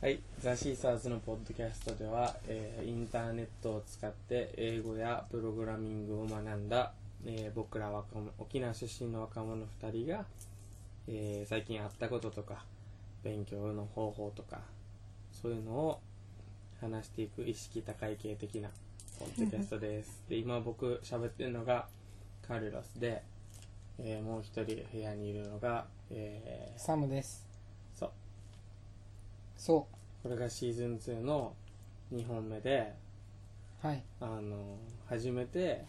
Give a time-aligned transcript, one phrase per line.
[0.00, 6.92] はい、ザ・シーサーズのポッドキャストでは、えーインターネットを使って英語やプログラミングを学んだ、
[7.24, 10.24] えー僕ら若者沖縄出身の若者2人が、
[11.08, 12.64] えー最近あったこととか
[13.24, 14.60] 勉強の方法とか
[15.32, 16.00] そういうのを
[16.80, 18.68] 話していく意識高い系的な
[19.18, 20.22] ポッドキャストです。
[20.28, 21.88] で今僕喋ってるのが
[22.46, 23.22] カルロスで、
[23.98, 27.45] えーもう一人部屋にいるのが、えーサムです
[29.56, 29.86] そ
[30.22, 31.54] これがシーズン2の
[32.12, 32.94] 2本目で
[33.82, 34.02] うはい。
[34.20, 35.84] あの初めて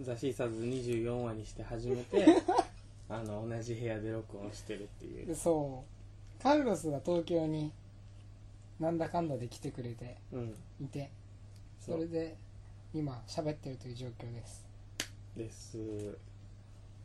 [0.00, 2.26] ザ・シーサーズ24話にして初めて
[3.08, 5.26] あの同じ部屋で録音してるっていう。
[5.26, 5.84] でそ
[6.38, 6.42] う。
[6.42, 7.72] カルロスが東京に
[8.78, 10.54] なんだかんだで来てくれてうん。
[10.80, 11.10] いて
[11.80, 12.36] そそうれで
[12.94, 14.66] 今喋ってるという状況です。
[15.36, 15.76] です、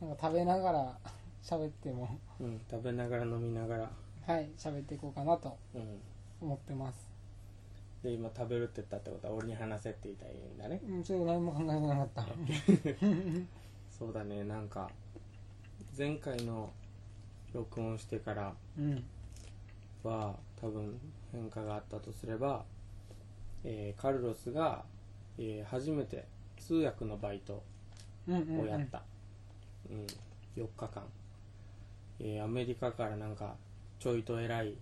[0.00, 0.98] なんか食べながら
[1.42, 2.08] 喋っても。
[2.40, 3.90] うん、食べながら飲みながら
[4.26, 6.00] はい喋っていこうかなとうん。
[6.40, 7.10] 思ってます。
[8.02, 9.28] で今食べるって言ったってこと？
[9.28, 10.80] は俺に話せって言いたいんだね。
[10.88, 12.26] うんちょっと何も考えてなかった。
[13.90, 14.42] そうだね。
[14.44, 14.90] なんか
[15.96, 16.72] 前回の
[17.52, 19.04] 録音してからうん。
[20.02, 20.98] は多分
[21.30, 22.64] 変化があったとすれば、
[23.64, 24.84] えーカルロスが、
[25.38, 26.24] えー初めて
[26.58, 27.62] 通訳のバイト
[28.26, 28.60] うんうんうん。
[28.62, 29.02] をやった、
[29.90, 30.06] うん。
[30.56, 31.04] 4日間、
[32.18, 33.54] えーアメリカからなんか
[34.02, 34.74] ちょいと偉い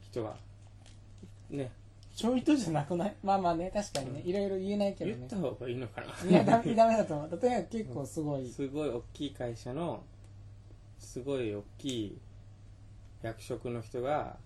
[0.00, 0.36] 人が
[1.50, 1.72] ね。
[2.14, 3.14] ちょいとじゃなくない？
[3.24, 4.22] まあまあね確かにね。
[4.24, 4.30] うん。
[4.30, 5.16] いろいろ言えないけどね。
[5.18, 6.30] 言った方がいいのかな。
[6.30, 7.40] いやダメダメだと思う。
[7.42, 8.48] 例えば結構すごい。
[8.48, 10.02] すごい大きい会社の
[11.00, 12.18] すごい大きい
[13.22, 14.36] 役職の人が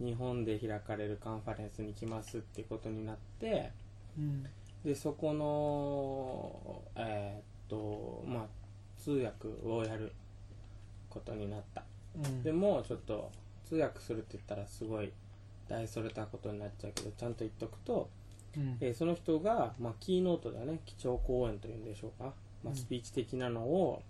[0.00, 3.70] 日本で開かれるカンファレンスに来ますってことになって
[4.18, 4.46] うん。
[4.84, 8.46] でそこのえーっとまあ
[8.98, 10.12] 通訳をやる
[11.10, 11.84] ことになった
[12.16, 12.42] うん。
[12.42, 13.30] でもちょっと
[13.68, 15.12] 通訳するって言ったらすごい
[15.68, 18.10] 大それたことになっちゃうけどちゃんと言っとくと、
[18.56, 18.76] うん。
[18.80, 20.80] えーその人が、まあ、キーノートだね。
[20.84, 22.76] 基調講演というんでしょうか、まあ、うん。
[22.76, 24.02] スピーチ的なのを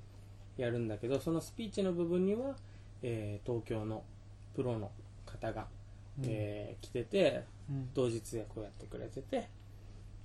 [0.57, 2.57] やるんだけど、そのスピーチの部分には、
[3.03, 4.03] えー東京の
[4.55, 4.91] プロの
[5.25, 5.67] 方が、
[6.19, 6.25] うん。
[6.29, 7.91] えー来ててうん。
[7.95, 9.49] 同時通訳をやってくれてて。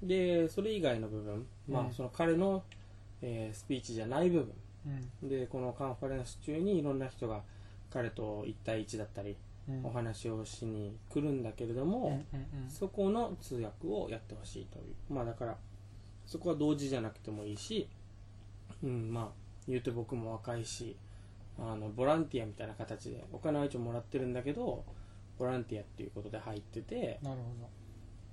[0.02, 1.94] でそれ以外の部分、まあ、うん。
[1.94, 2.64] その彼の、
[3.22, 4.54] えースピーチじゃない部分。
[5.22, 5.30] うん。
[5.30, 7.42] でこのカンファレンス中にいろんな人が
[7.92, 9.38] 彼と1対1だったり
[9.68, 9.86] うん。
[9.86, 12.24] お話をしに来るんだけれども、
[12.70, 15.14] そこの通訳をやってほしいという。
[15.14, 15.58] まあだから
[16.28, 17.88] そこは同時じゃなくてもいいし
[18.84, 19.28] うんまあ
[19.68, 20.96] 言うて僕も若いし
[21.58, 24.84] あのボランティアみたいな形でお金は一応もらってるんだけど
[25.40, 27.38] ボランティアっていうことで入っててなる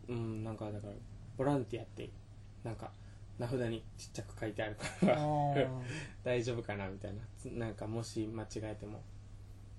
[0.09, 0.93] ほうんなんかだから
[1.39, 2.11] ボランティアって
[2.63, 2.91] なんか
[3.39, 5.19] 名札にちっちゃく書いてあるから
[6.23, 7.21] 大丈夫かなみたいな。
[7.37, 8.99] つなんかもし間違えても。
[8.99, 9.14] あ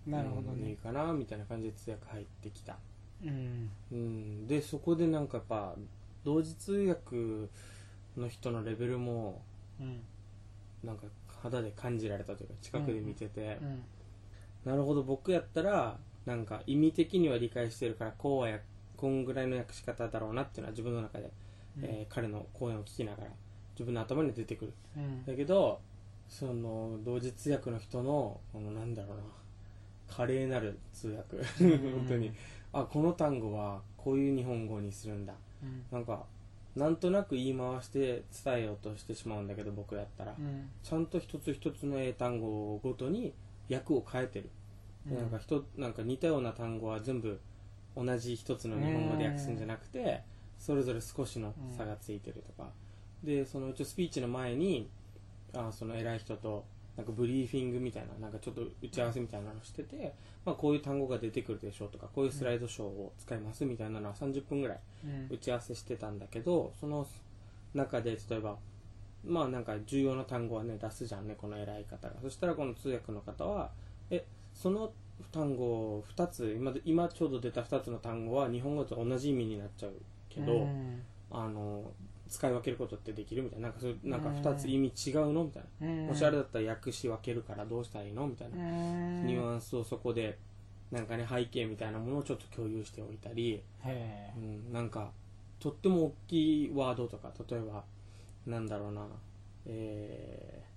[0.07, 2.77] なるほどうんいいねかなみたいな感じで通訳入ってきた。
[3.23, 3.69] うん。
[3.91, 5.75] うん、でそこでなんかやっぱ
[6.23, 7.15] 同時通訳
[8.17, 9.41] の人のレベルも
[9.79, 10.01] うん。
[10.83, 11.07] なんか
[11.41, 13.83] 肌で感じられたというか近くで見てて、うん
[14.65, 18.59] なるほど僕やったらなんか意味的には理解してるからこうはや
[18.97, 21.31] こんぐらいの訳し方だろうなっていうのは自分の中で、
[21.83, 23.29] えー彼の講演を聞きながら
[23.75, 24.73] 自分の頭に出てくる。
[24.97, 25.23] うん。
[25.23, 25.79] だけど
[26.27, 29.23] その同時通訳の人のこのなんだろうな
[30.07, 31.37] 華麗なる通訳。
[31.57, 32.31] 本当に。
[32.73, 35.33] あこの単語はこういう日本語にするんだ。
[35.63, 35.83] うん。
[35.91, 36.25] なんか
[36.75, 40.69] なんとなく言い回して伝えようとしてしまうんだけど僕やったら、うん。
[40.83, 43.33] ちゃんと一つ一つの英単語ごとに
[43.71, 44.49] 訳を変えてる、
[45.05, 45.39] でなんか
[45.77, 47.39] なんか似たような単語は全部
[47.95, 50.21] 同じ一つの日本語で訳すんじゃなくて
[50.59, 52.69] それぞれ少しの差がついてるとか、
[53.23, 54.89] でその一応スピーチの前に
[55.53, 56.65] あその偉い人と
[56.97, 60.13] なんかブリーフィングみたいななんかちょっと打ち合わせみたいなのをしてて、
[60.45, 65.27] まあ、こういう単語が出てくるでしょうとかこういうスライドショーを使いますみたいなのは30分ぐらいうん。
[65.35, 67.05] 打ち合わせしてたんだけどその
[67.73, 68.57] 中で例えば
[69.25, 72.15] まあなんか重要な単語はね出すじゃんねこの偉い方が。
[72.21, 73.71] そしたらこの通訳の方は
[74.09, 74.91] えその
[75.31, 79.93] 単語2つ今で今ちょうど出た2つの単語は日本語と同じ意味になっちゃう
[80.29, 81.01] けど、うん。
[81.31, 81.91] あの
[82.29, 83.67] 使い分けることってできるみたいな。
[83.67, 90.37] なんかそういうなんか2つ意味違うのみたいな、うんもしあれだったら訳し分けるからどうしたらいいのみたいな、うんニュアンスをそこで
[90.91, 95.11] なんかね背景みたいなものをちょっと共有しておいたり、へうん、なんか
[95.59, 97.83] とっても大きいワードとか例えば
[98.45, 99.07] なんだろうな。
[99.67, 100.75] えー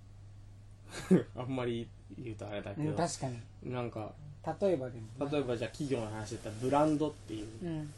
[1.37, 1.87] あんまり
[2.17, 3.71] 言うとあれだえけど、うん確かに。
[3.71, 4.13] なんか
[4.59, 7.93] 例えばでも例えばじゃあ企業の話だったらブランドっていう、うん。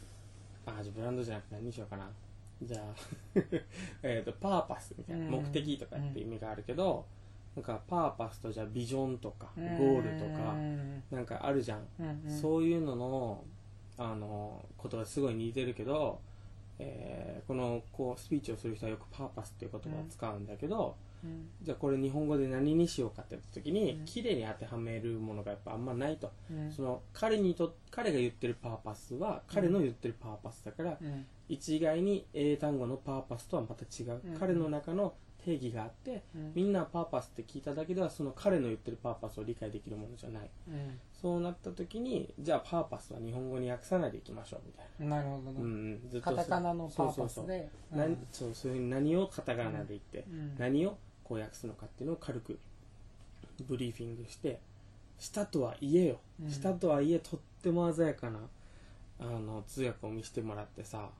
[0.66, 2.08] あじゃあブランドじゃなくて何にしようかな
[2.66, 2.94] じゃあ
[4.02, 5.30] えっとパーパスみたいな、うん。
[5.32, 7.06] 目的とかって意味があるけど、
[7.56, 9.78] なんかパーパスとじゃあビジョンとかうん。
[9.78, 10.54] ゴールとか、
[11.10, 11.86] なんかあるじゃん、
[12.28, 13.44] そういうのの
[13.98, 16.20] あの言葉すごい似てるけど、
[16.78, 21.11] えーこのこうスピーチをする人はよくパーパスっていう言葉を使うんだけど、うん
[21.62, 24.04] じゃあこれ日本語で何にしようかって言った時に、うん。
[24.04, 26.72] 綺麗に当てはめるものがやっぱあんまないと、うん。
[26.72, 31.26] その彼にと彼が言ってるパーパスは彼の言ってるパーパスだから、うん。
[31.48, 34.38] 一概に英単語のパーパスとはまた違う、うん。
[34.38, 35.14] 彼の中の
[35.44, 36.52] 定義があってうん。
[36.54, 40.50] みんなパーパスって聞いただけではその彼の言ってるパーパスを理解できるものじゃない。
[40.68, 40.98] うん。
[41.12, 45.22] そうなった時にじゃあパーパスは日本語に訳さないでいきましょうみたいな。
[45.22, 47.44] るほどな、うな、ん、ずっとカタカナのパーパそうそうそう。
[47.44, 50.54] スで何そうそういうふうに何をカタカナで言って、うん。
[50.58, 52.58] 何をこう訳すのかっていうのを軽く
[53.68, 54.60] ブリーフィングして
[55.18, 56.50] したとはいえよ、うん。
[56.50, 58.40] したとはいえとっても鮮やかな
[59.20, 61.10] あの通訳を見せてもらってさ。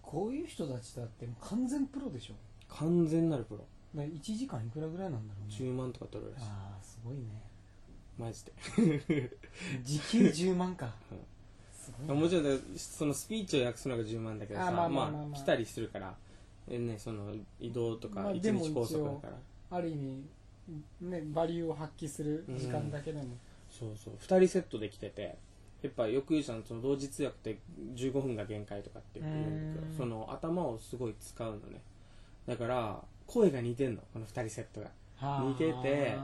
[0.00, 2.34] こういう人たちだって完全プロでしょ。
[2.68, 3.64] 完全なるプロ。
[3.94, 5.56] だ1時間いくらぐらいなんだろうね。
[5.58, 6.46] 10万とか取るらしい。
[6.46, 7.22] ああすごいね。
[8.18, 8.52] マジで。
[9.82, 10.92] 時給10万か。
[12.08, 12.20] うん。
[12.20, 14.88] もちろんそのスピーチを訳すのが10万だけどさあ。
[14.88, 16.14] まあ来たりするから
[16.68, 20.22] えねその移動とか一日拘束だから、ある意味
[21.00, 23.36] ねバリューを発揮する時間だけでも、
[23.70, 24.14] そうそう。
[24.14, 25.36] 2人セットで来てて
[25.82, 27.58] やっぱよく言うじゃんその同時通訳って
[27.96, 29.90] 15分が限界とかって言うんだけうん。
[29.92, 31.80] どその頭をすごい使うのね。
[32.46, 34.90] だから声が似てんのこの2人セットが。
[35.16, 35.42] はあ。
[35.44, 36.16] 似てて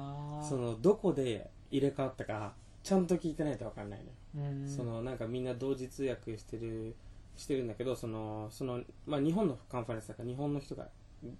[0.49, 2.52] そのどこで入れ替わったか
[2.85, 4.00] ちゃんと聞いてないと分かんない
[4.35, 4.49] のよ。
[4.50, 4.69] うん。
[4.69, 6.94] そのなんかみんな同時通訳してる
[7.38, 10.88] してるんだけどそのその、まあ、日本のカンファレンスだから日本の人が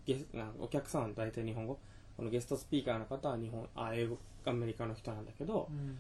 [0.07, 0.25] ゲ
[0.59, 1.79] お客さんは大体日本語。
[2.17, 5.99] このゲストスピーカーの方は日本あ英語アメリカの人なんだけどうん。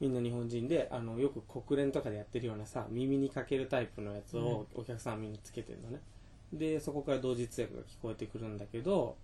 [0.00, 6.00] みんな日本人であのよく国連とかでやってるようなさ耳にかけるタイプのやつをお客さんはみんなつけてるのね、
[6.52, 9.16] でそこから同時通訳が聞こえてくるんだけど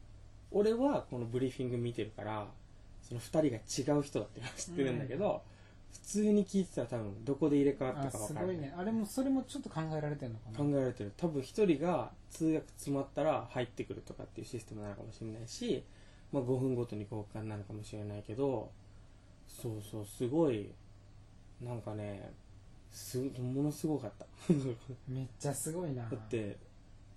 [0.51, 2.49] 俺はこのブリーフィング見てるから
[3.03, 5.43] その2人が違う人だって知ってるんだけど、
[5.94, 8.56] 普通に聞いてたら多分どこで入れ替わったあか分からない。
[8.56, 8.75] すごいね。
[8.76, 10.58] あれもそれもちょっと考えられてるのかな。
[10.58, 11.12] 考えられてる。
[11.17, 15.85] 多分一人が通訳詰まったら入ってくるとかっていうシステムなのかもしれないし、
[16.32, 18.70] まあ、5分ごとに交換なのかもしれないけど
[19.46, 20.70] そうそうすごい
[21.62, 22.32] なんかね
[22.91, 24.26] すものすごかった。
[25.08, 26.08] めっちゃすごいな。
[26.08, 26.56] だって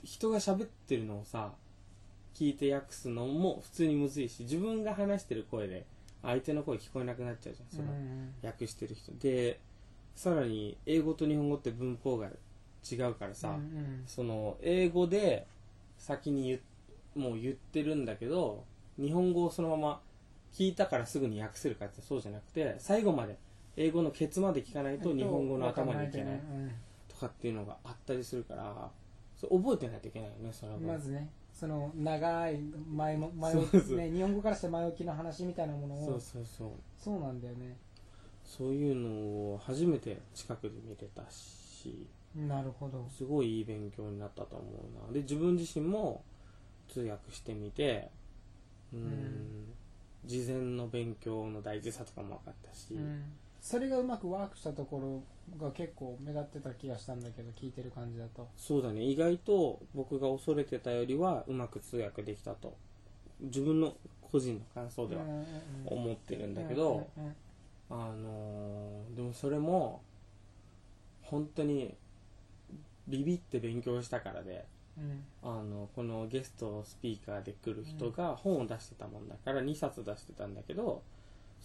[0.03, 1.53] 人が喋ってるのをさ
[2.33, 5.85] 聞いて訳すのも普通にむずいし自分が話してる声で
[6.27, 9.13] 相手の声聞こえなくなっちゃうじゃんその、うん訳してる人。
[9.13, 9.59] で
[10.13, 12.27] さらに英語と日本語って文法が
[12.89, 14.03] 違うからさ、うんうん。
[14.05, 15.47] その英語で
[15.97, 16.59] 先に言
[17.15, 18.65] もう言ってるんだけど
[18.99, 20.01] 日本語をそのまま
[20.53, 23.37] 聞いたからすぐに訳せるかってそうじゃなくて最後まで
[23.77, 26.71] 英語のケツまで聞かないと日本語の頭にいけないうん。
[27.07, 28.91] とかっていうのがあったりするから
[29.35, 30.87] それ覚えてないといけないよねその分。
[30.87, 31.29] まずね
[31.59, 32.59] その長い
[32.93, 33.97] 前も前置きそうそう。
[33.97, 36.05] ね日本語からして前置きの話みたいなものを。
[36.05, 36.69] そうそうそう。
[36.99, 37.75] そうなんだよね。
[38.43, 39.09] そういうの
[39.53, 42.05] を初めて近くで見れたし。
[42.35, 43.07] なるほど。
[43.09, 45.13] すごいいい勉強になったと思うな。
[45.13, 46.23] で自分自身も
[46.87, 48.11] 通訳してみて
[48.93, 49.73] うんうん。
[50.25, 53.23] 事前の勉強の大事さとかも分かったし、うん
[53.69, 55.25] それがうまくワークしたとこ
[55.59, 58.47] ろが結構目立ってた気がしたんだけど聞いてる感じだと。
[58.55, 59.03] そうだね。
[59.03, 62.77] 意外と僕が恐れてたよりはうまく通訳できたと。
[63.41, 65.23] 自分の個人の感想では
[65.85, 67.09] 思ってるんだけど、
[67.89, 70.01] あのーでもそれも
[71.23, 71.93] 本当に
[73.09, 74.65] ビビって勉強したからで
[74.97, 75.23] うん。
[75.43, 81.03] あのこのゲストスピーカーで来る人が本を出してたもんだから2冊出してたんだけど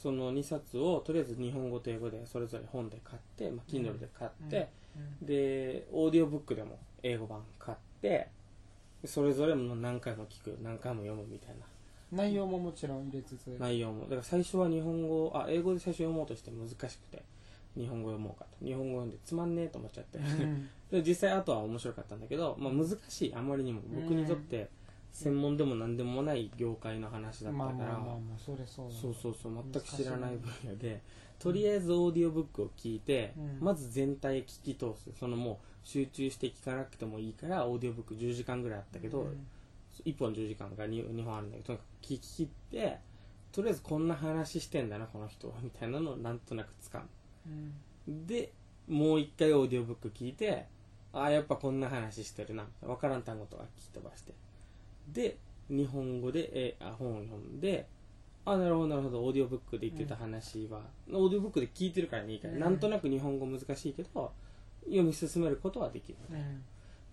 [0.02, 4.68] その2冊をとりあえず日本語と英語でそれぞれ本で買って、まあ、Kindle で買って、
[5.22, 8.28] でオーディオブックでも英語版買って
[9.04, 11.66] それぞれも何回も聞く何回も読むみたいな。
[12.10, 13.56] 内容ももちろん入れつつ。
[13.60, 14.02] 内容も。
[14.02, 17.22] だから最初は日本語あ英語で最初読もうとして難しくて
[17.76, 18.64] 日本語読もうかと。
[18.64, 20.68] 日本語読んでつまんねえと思っちゃって、うん。
[20.90, 23.34] で実際あとは面白かったんだけど、まあ、難しい。
[23.34, 24.68] あまりにも僕にとって
[25.12, 28.00] 専門でも何でもない業界の話だったから、
[28.38, 31.02] そうだそうそうそう全く知らない分野で。
[31.38, 33.58] とりあえずオーディオブックを聞いて、うん。
[33.60, 35.10] まず全体聞き通す。
[35.18, 39.46] そのもう集中して聞かなくてもいいからオーディオブック10時間ぐらいあったけど、うん。
[40.04, 42.98] 1本10時間が 2, 2本あるんだけどとにかく聞き切って
[43.52, 47.06] とりあえずこんな話してんだなこの人はみたいなのをなんとなく掴む。
[48.08, 48.26] うん。
[48.26, 48.52] で
[48.88, 50.66] もう一回オーディオブック聞いて
[51.12, 54.32] ああやっぱこんな話してるな分からん単語とか聞き飛ばして
[55.08, 55.36] で
[55.68, 57.86] 日本語で、えーあ本を読んで
[58.44, 60.80] あなるほどなるほどオーディオブックで言ってた話は、
[61.12, 62.60] オーディオブックで聞いてるからねいいから、うん。
[62.60, 64.32] なんとなく日本語難しいけど
[64.84, 66.18] 読み進めることはできる。
[66.30, 66.62] うん。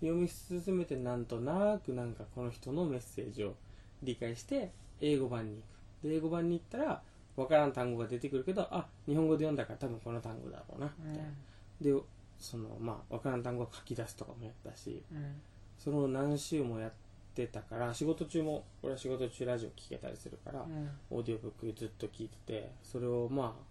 [0.01, 3.53] 読み進めてなんとなくなんかこの人のメッセージを
[4.01, 5.61] 理解して英語版に行
[6.01, 6.09] く。
[6.09, 7.01] で英語版に行ったら
[7.35, 11.29] 分からん単語が出てくるけどあ日本語で読んだから多分この単語だろうなみたいな。
[11.79, 11.93] で
[12.39, 15.35] そのまあ分からん単語を書き出すとかもやったしうん。
[15.77, 16.97] それを何週もやって
[17.47, 20.89] たから仕事中も俺は仕事中ラジオ聞けたりするから、うん。
[21.09, 23.63] オーディオブックずっと聞いててそれをまあ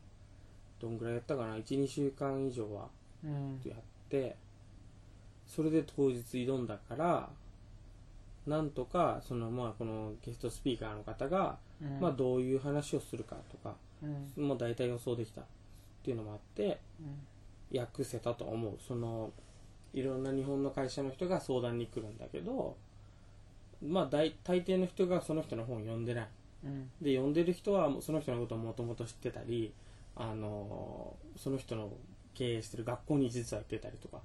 [0.80, 2.88] どんぐらいやったかな？12週間以上は
[3.24, 3.60] うん。
[3.64, 4.36] やって
[5.46, 7.28] それで当日挑んだから
[8.46, 12.00] なんとかそのまあこのゲストスピーカーの方が、うん。
[12.00, 14.44] まあどういう話をするかとかうん。
[14.46, 15.44] もう大体予想できたっ
[16.02, 16.78] ていうのもあって
[17.74, 18.78] 訳せたと思う。
[18.86, 19.30] その
[19.94, 22.76] いろんな日本の会社の人が相談に来るんだけど
[23.82, 26.28] まあ大大抵の人がその人の本を読んでない。
[26.64, 26.90] うん。
[27.00, 29.72] で読んでる人はその人のことをもともと知ってたり
[30.16, 31.92] あのその人の
[32.34, 34.20] 経営してる学校に実は行ってたりとか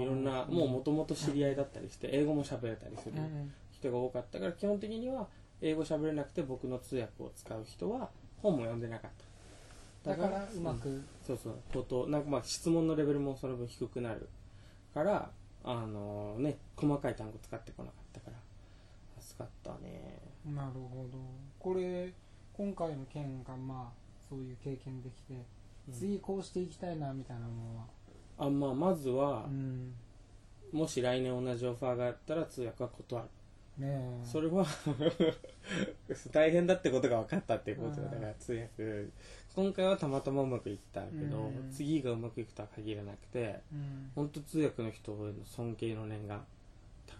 [0.00, 5.26] いろんなもうもともと知り合いだったりして英語も喋れたりするうん人が多かったから基本的には
[5.60, 8.08] 英語喋れなくて僕の通訳を使う人は
[8.42, 9.10] 本も読んでなかっ
[10.04, 10.10] た。
[10.10, 11.54] だからうまくそうそう。
[11.72, 14.28] ことなんかまあ質問のレベルもその分低くなる
[14.94, 15.30] から
[15.64, 18.36] あのね細かい単語使ってこなかったから
[19.26, 20.18] 助かったね。
[20.46, 21.18] なるほど。
[21.58, 22.12] これ
[22.52, 23.92] 今回の件がまあ
[24.28, 25.34] そういう経験できて、
[25.88, 25.94] うん。
[25.94, 27.84] 次こうしていきたいなみたいなのは？
[28.38, 29.92] あまあまずはう、ん。
[30.72, 33.28] もし来年同じオファーがあったら通訳は断る。
[33.78, 33.88] ね
[34.22, 34.24] え。
[34.24, 34.64] それは
[36.32, 39.08] 大変だってことが分かったっていうことだから通訳。
[39.54, 41.70] 今回はたまたまうまくいったけど、うん。
[41.70, 44.10] 次がうまくいくとは限らなくてうん。
[44.14, 46.44] 本当通訳の人への尊敬の念が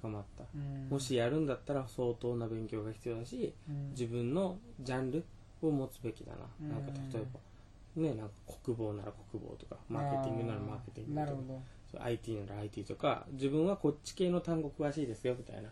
[0.06, 0.88] 高まった、うん。
[0.88, 3.90] もしやるんだったら相当な勉強が必要だしうん。
[3.90, 5.24] 自分のジャンル
[5.62, 6.68] を持つべきだな、うん。
[6.70, 8.34] なんか例えばねなんか
[8.64, 11.20] 国防なら国防とかマーケティングならマーケティング
[11.92, 15.70] とか IT なら IT とか自分はこっち系の単語詳しいですよみたいな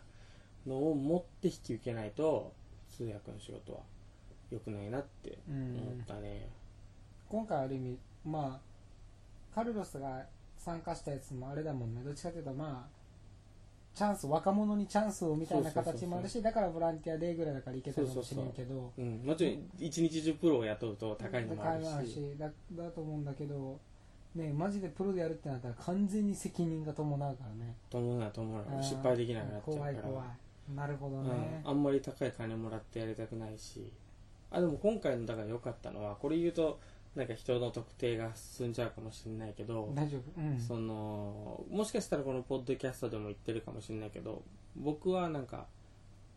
[0.65, 2.53] のを持って引き受けないと
[2.97, 3.79] 通訳の仕事は
[4.49, 6.49] 良くないなってうん思ったね、
[7.29, 10.25] 今回ある意味まあカルロスが
[10.57, 12.01] 参加したやつもあれだもんね。
[12.03, 13.04] どっちかというとまあ
[13.95, 23.79] チャンス若者にチャンスをみたいな形もあるしだからボランティアデーぐらいだからいけたかもしれんけどうん、もちろん一日中プロを雇うと高いのもある高いのもあるししだだと思うんだけど
[24.35, 27.73] ねマジでプロでやるってなったら完全に責任が伴うからね。
[27.89, 28.83] 伴うな伴う。
[28.83, 29.91] 失敗できなくなっちゃうから。
[29.91, 30.75] 怖い怖い。
[30.75, 31.61] なるほどね。
[31.63, 33.89] うん、あんまり高い金もらってやりたくないし。
[34.51, 36.79] あでも今回のだから良かったのはこれ言うと
[37.15, 40.41] なんか人の特定が進んじゃうかもしれないけど、大丈夫。
[40.41, 40.59] うん。
[40.59, 44.43] そのもしかしたらこのポッドキャストでも言ってるかもしれないけど
[44.75, 45.65] 僕はなんか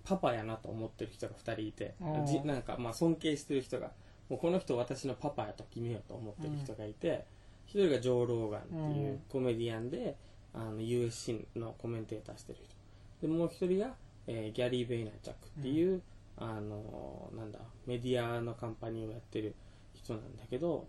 [0.05, 1.95] パパやなと思ってる人が2人いて
[2.27, 3.91] じなんかまあ尊敬してる人が
[4.29, 7.25] もうこの人私のパパやと決めようと思ってる人がいて、
[7.67, 9.21] 一人がジョー・ローガンっていううん。
[9.29, 10.17] コメディアンで、
[10.55, 13.27] あの USC のコメンテーターしてる人。
[13.27, 13.95] でもう一人が、
[14.27, 16.03] えーギャリー・ベイナーチャックっていう、
[16.37, 19.55] あのなんだメディアのカンパニーをやってる
[20.15, 20.87] 人なんだけど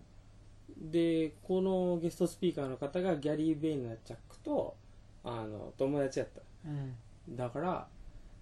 [0.77, 4.75] でこのゲストスピーカーの方がギャリー・ベイナーチャックと
[5.23, 6.41] あの友達やった。
[6.65, 6.95] うん。
[7.35, 7.87] だから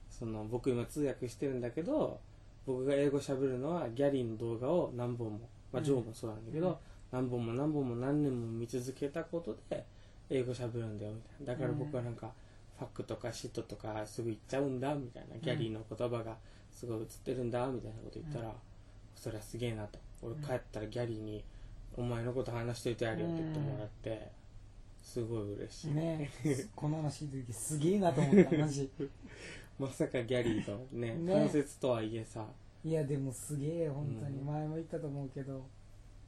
[0.10, 2.20] その僕今通訳してるんだけど
[2.66, 5.40] 僕が英語喋るのはギャリーの動画を何本も、
[5.72, 5.84] まあ、うん。
[5.84, 6.80] ジョーもそうなんだけど、
[7.12, 9.86] 何本も何本も何年も見続けたことで
[10.30, 11.54] 英語喋るんだよみたいな。
[11.54, 12.32] だから僕はなんか、
[12.78, 15.38] ファックとかシットとかすぐ言っちゃうんだみたいな。
[15.38, 16.36] ギャリーの言葉が
[16.70, 18.54] すごい映ってるんだみたいなこと言ったら、
[19.16, 21.44] それはすげえなと俺帰ったらギャリーに
[21.96, 24.32] お前のこと話しといてやるよって言ってもらって
[25.02, 26.30] すごい嬉しい、ね
[26.76, 28.90] この話聞いた時すげえなと思ったマジ。
[29.80, 32.46] まさかギャリーとねね関節とはいえさ。
[32.84, 34.40] いやでもすげえ本当に。
[34.40, 34.46] うん。
[34.46, 35.66] 前も言ったと思うけど。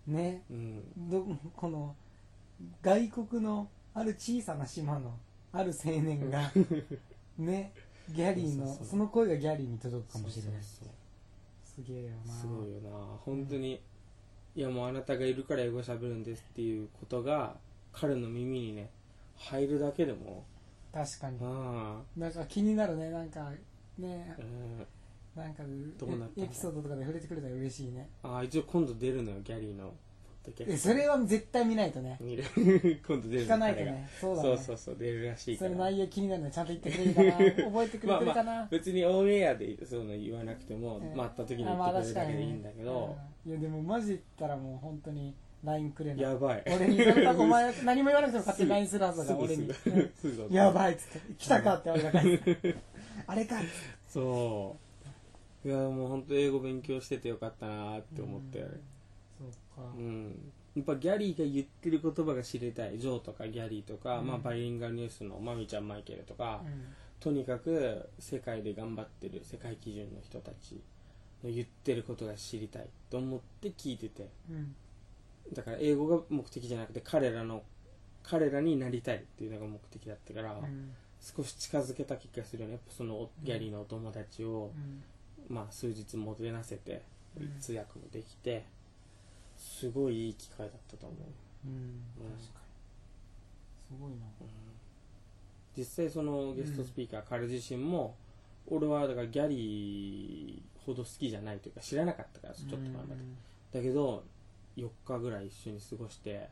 [0.07, 1.09] ねうん。
[1.09, 1.95] どこの
[2.81, 5.13] 外国のある小さな島の
[5.51, 6.51] ある青年が
[7.37, 7.73] ね
[8.09, 8.87] ギャリーのそうそうそう。
[8.87, 10.63] その声がギャリーに届くかもしれない。
[10.63, 10.98] そうそう
[11.85, 12.33] すげえよな。
[12.33, 12.89] すごいよな。
[13.23, 13.81] 本当に、
[14.55, 17.55] いやもうあなたがいるから英語喋るんですっていうことが
[17.93, 18.89] 彼の耳にね
[19.37, 20.45] 入るだけでも。
[20.91, 21.37] 確かに。
[21.41, 23.09] あなんか気になるね。
[23.09, 23.51] なんか
[23.97, 24.35] ね。
[24.37, 24.41] あ、
[25.37, 25.63] うん、なんか
[26.37, 28.09] エピソードとかで触れてくれたら嬉しいね。
[28.23, 29.93] ああ一応今度出るのよギャリーの
[30.43, 32.17] ドキャえストそれは絶対見ないとね。
[32.19, 32.43] 見る。
[33.07, 34.09] 今度出るの聞かないとね。
[34.19, 34.49] そうだね。
[34.49, 35.71] そうそうそう出るらしいから。
[35.71, 37.31] それ内容気になるねちゃんと言ってくれるかな
[37.69, 43.51] 覚えてくれてるかな、別にオンエアでそういうの言わなくても、ええまあ、会った時に言ってくれるだけでいいんだけど、うん。
[43.51, 46.21] いやでもマジ言ったらもう本当に LINE くれない。
[46.21, 46.63] やばい。
[46.67, 49.73] 俺にそれ多分お前何も言わなくても勝手に LINE するはずだから俺に。
[49.73, 50.43] すぐすぐ。
[50.43, 51.33] うんやばいっつって。
[51.37, 52.43] 来たかって俺が返す。
[53.27, 53.69] あれかっつって
[54.07, 54.77] そ
[55.65, 55.67] う。
[55.67, 58.59] いやもう本当英語勉強しててよかったなって思って。
[58.59, 58.75] うんそ
[59.97, 60.51] うん。
[60.75, 62.99] やっぱギャリーが言ってる言葉が知りたい。
[62.99, 64.27] ジョーとかギャリーとか、うん。
[64.27, 66.83] まあ、バイリンガルニュースのマミちゃんマイケルとか、うん。
[67.19, 70.81] とにかく世界で頑張ってる世界基準の人たち
[71.43, 74.29] の言ってることが知りたいと思って聞いてて。
[74.49, 74.75] うん。
[75.53, 77.63] だから英語が目的じゃなくて彼らの
[78.23, 80.91] 彼らになりたいっていうのが目的だったから、うん。
[81.19, 82.73] 少し近づけた気がするよね。
[82.75, 84.79] やっぱそのおギャリーのお友達を、う
[85.51, 85.53] ん。
[85.53, 87.01] まあ数日もてなせて
[87.37, 87.59] うん。
[87.59, 88.65] 通訳もできて
[89.59, 91.73] すごいいい機会だったと思う、うん。
[91.73, 92.59] うん確か
[93.91, 93.97] に。
[93.97, 94.15] すごいな。
[94.41, 94.47] うん。
[95.77, 98.15] 実際そのゲストスピーカー、彼自身も
[98.67, 103.21] 俺はだからギャリーほど好きじゃないというか知らなかったからちょっと前まで、
[103.73, 104.23] だけど
[104.77, 106.49] 4日ぐらい一緒に過ごして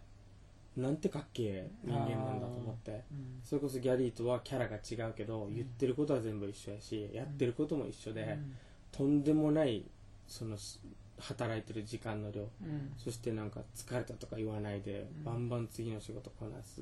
[0.75, 3.03] なんてかっけえ人間なんだと思って。
[3.11, 3.39] うん。
[3.43, 8.55] それこそギャリーとはキャラが違うけど、言ってることは全部一緒やしやってることも一緒で、うん。
[8.91, 9.83] とんでもない
[10.27, 10.79] そのし
[11.19, 12.41] 働いてる時間の量。
[12.41, 12.93] うん。
[12.97, 15.23] そしてなんか疲れたとか言わないで、うん。
[15.23, 16.81] バンバン次の仕事こなす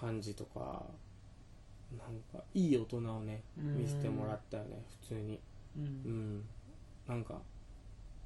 [0.00, 0.84] 感じとか
[1.92, 3.78] なんかいい大人をねうん。
[3.78, 5.38] 見せてもらったよね普通に。
[5.76, 6.38] ううん。
[6.38, 6.44] ん
[7.06, 7.40] なんか、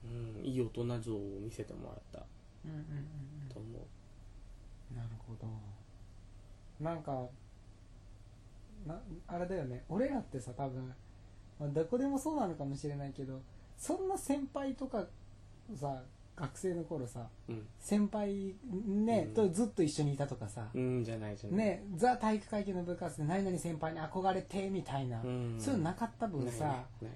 [0.05, 2.27] うん、いい大人像を見せてもらった。
[2.65, 3.49] うんうんうん。
[3.53, 4.97] と思う。
[4.97, 5.49] なるほど。
[6.81, 7.29] なんか
[8.87, 9.85] なあれだよね。
[9.89, 10.87] 俺らってさ多分、
[11.59, 13.41] まあ、どこでもそうなのかもしれないけど
[13.81, 15.07] そんな先輩とか
[15.75, 16.03] さ
[16.37, 17.67] 学生の頃さうん。
[17.81, 18.55] 先輩
[18.87, 19.35] ね、うん。
[19.35, 21.59] とずっと一緒にいたとかさ、うんじゃないじゃない。
[21.59, 25.57] ねザ体育会系の部活で何々先輩に憧れてみたいな、うん。
[25.59, 27.13] そういうのなかった分さ、ないない。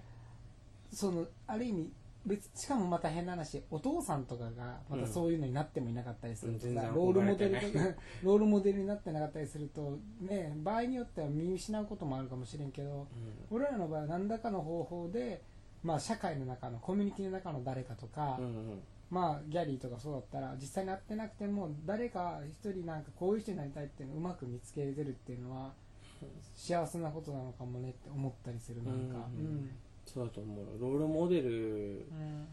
[0.93, 1.93] そのある意味
[2.27, 7.85] 別しかもまた変な話お父さんとかがまたそういうのになってもいなかったりするとさ、うん全然ロールモデル憧れてな
[8.23, 13.07] ロールモデルになってなかったりするとね場合によっては見失うこともあるかもしれんけど
[13.51, 15.43] 俺らの場合は何らかの方法で、
[15.85, 18.83] まあ、社会の中のコミュニティの中の誰かとか、うんうん。
[19.11, 25.73] まあギャリーとかそうだったら実際に会ってなくても誰か一人なんかこういう人になりたいっていうのをうまく見つけれてるっていうのは
[26.57, 29.29] 幸せなことなのかもねって思ったりするなんか。
[29.39, 29.71] うんうん
[30.07, 32.47] そうだと思うロールモデルうん。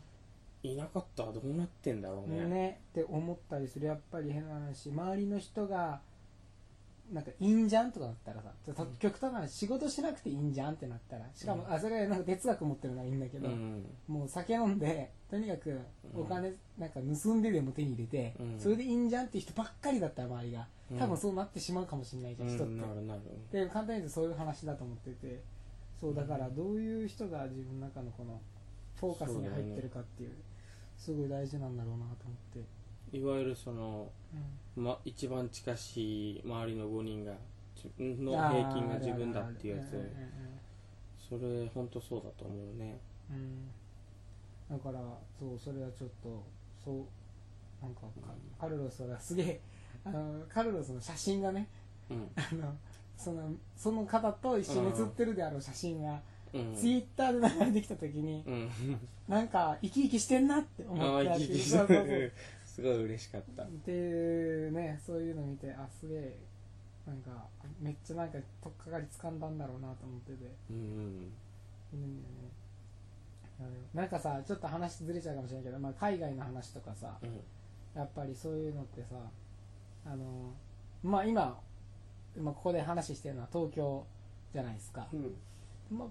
[0.64, 2.46] いなかったらどうなってんだろうね。
[2.46, 2.82] ね。
[2.92, 3.88] って思ったりする。
[3.88, 6.00] やっぱり変な話周りの人が
[7.12, 13.86] なんかいいんじゃんとかだったらさた極端な話仕事しなくていいんじゃんってなったらしかも、うんあそれなんか哲学持ってるのはいいんだけど、うん。
[14.08, 15.80] もう酒飲んでとにかく
[16.16, 18.60] お金なんか盗んででも手に入れて、うん。
[18.60, 21.00] それでいいんじゃんっていう人ばっかりだったら周りがうん。
[21.00, 23.60] 多分そうなってしまうかもしれないじゃん、人って。
[23.60, 25.42] で簡単に言うとそういう話だと思ってて
[26.00, 28.40] そうだからどういう人が自分の中のこの
[29.00, 30.32] フォーカスに入ってるかっていう
[30.98, 32.81] すごい大事なんだろうなと思って、
[33.14, 34.10] いわゆるその、
[34.76, 37.34] ま、一番近しい周りの5人が
[37.76, 40.12] 自分の平均が自分だっていうやつ。
[41.32, 43.00] それ本当そうだと思うね。
[43.30, 44.78] うん。
[44.78, 45.00] だから
[45.40, 46.44] そうそれはちょっと
[46.84, 48.02] そうなんか
[48.60, 49.62] カカルロスがすげえ
[50.04, 51.70] あのカルロスの写真がね
[52.10, 52.30] うん。
[52.36, 52.76] あの
[53.18, 56.20] そのその方と一緒に写ってるであろう写真が、
[56.54, 56.76] うん。
[56.76, 58.70] ツイッターで流れてきた時に、うん。
[59.30, 62.32] なんか生き生きしてんなって思ああって生き生きそう
[62.74, 63.64] すごい嬉しかった。
[63.64, 66.38] っていうねそういうの見てあすげえ
[67.06, 67.46] なんか
[67.82, 70.52] めっちゃなんかとっかかり掴んだんだろうなと思ってて。
[70.70, 71.32] うん
[71.94, 72.24] いいん。
[73.60, 77.40] だよねなんかさちょっと話ずれちゃうかもしれないけど、まあ、海外の話とかさうん。
[77.94, 79.18] やっぱりそういうのってさ
[80.06, 80.54] あの
[81.04, 81.60] まあ今
[82.38, 84.06] 今ここで話してるのは東京
[84.54, 85.36] じゃないですか、うん。
[85.98, 86.08] ま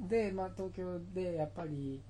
[0.00, 2.00] で、まあ、東京でやっぱり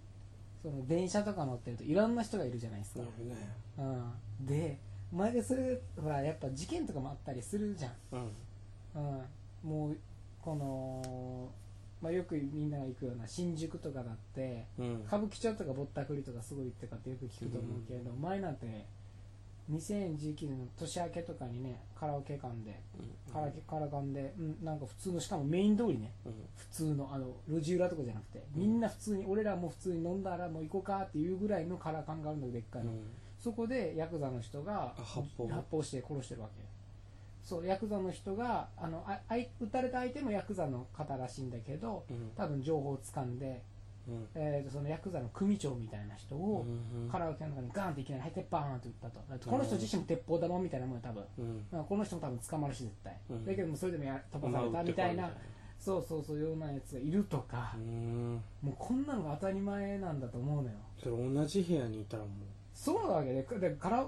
[0.63, 3.01] その電車とか乗ってるといろんな人がいるじゃないですか。
[3.01, 3.35] な、るね
[3.81, 4.79] うん、で
[5.13, 8.21] 前でそれほらやっぱ事件とかもあったりするじゃん、うん。
[8.95, 9.97] うん、もう
[10.41, 11.51] この、
[12.01, 15.03] まあ、よくみんなが行くような新宿とかだってうん。
[15.07, 18.87] 歌舞伎町とかぼったくりとかすごいってかってよく聞くと思うけれど、前なんて
[19.71, 22.81] 2019年の年明けとかにねカラオケ館で
[23.33, 26.33] カラオケカラカンで、うん、なんか普通のしかもメイン通りねうん。
[26.57, 32.99] 普通のあの路地裏とかじゃなくてみんな普通に俺らも普通に飲んだらもう行こうかっていうぐらいのカラカンがあるのでっかいの、うん。
[33.39, 36.65] そこでヤクザの人があ発砲発砲して殺してるわけ
[37.43, 42.31] そうヤクザの人があのああい撃たれた相手もヤクザの方らしいんだけどうん。
[42.37, 43.63] 多分情報をつかんで、
[44.11, 44.29] うん。
[44.35, 49.51] えーとそのヤクザの組長みたいな人を、うんカラオケの中にガーンっていきなり入ってバーンって撃ったと。
[49.51, 51.25] この人自身も鉄砲玉みたいなもんよ多分。
[51.39, 51.67] うん。
[51.71, 53.47] まあこの人も多分捕まるし絶対、うん。
[53.47, 55.31] だけどもそれでもや飛ばされたみたいな。
[55.79, 57.75] そうそうそうようなやつがいるとか。
[57.77, 58.43] う、ん。
[58.63, 60.77] もうこんなのが当たり前なんだと思うのよ。
[60.99, 62.31] それ同じ部屋にいたらも
[62.75, 64.07] そうなわけででカラ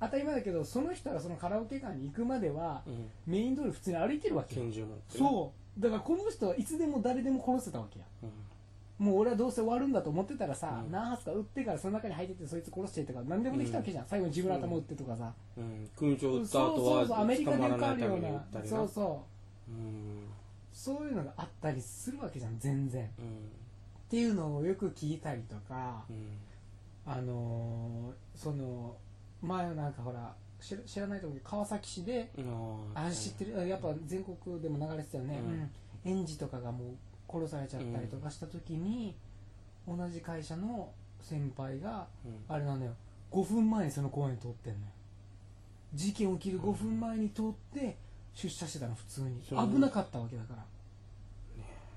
[0.00, 4.62] 当たり前だけどその人がそのカラオケ館に行くまではう、うん、メイン通り普通に歩いてるわけよ。
[4.62, 5.80] 拳銃持そう。
[5.80, 8.30] だからこの人はいつでも誰でも殺せたわけやうん
[9.04, 10.92] もう俺はどうせ終わるんだと思ってたらさ、うん。
[10.92, 15.88] 何発か撃ってからその中に入ってってそいつ殺してとか何でもできたわけじゃん、最後に自分の頭撃ってとかさ、うん。
[15.96, 18.70] 組長撃ったそう後そうそうアメリカでよくあるようななたりな。
[18.70, 19.22] そうそ
[19.68, 19.70] う。
[19.70, 20.24] うん
[20.72, 23.04] そういうのがあったりするわけじゃん全然。
[23.04, 23.24] っうん。
[24.10, 26.36] ていうのをよく聞いたりとかうん。
[27.06, 28.96] あのーその
[29.42, 32.30] 前なんかほら知ら知らないと思うけど川崎市で
[32.94, 35.52] ああ知ってるあやっぱ全国でも流れてたよね、うん。
[35.52, 35.70] うん。
[36.20, 36.88] 園児とかがもう
[37.34, 39.16] 殺されちゃったりとかした時に、
[39.86, 42.44] 同じ会社の先輩がうん。
[42.48, 42.92] あれなのよ。
[43.32, 44.86] 5分前にその公園通ってんのよ。
[45.94, 47.44] 事件起きる5分前に通っ
[47.74, 47.96] て
[48.34, 49.40] 出社してたの普通に。
[49.42, 50.64] 危なかったわけだから、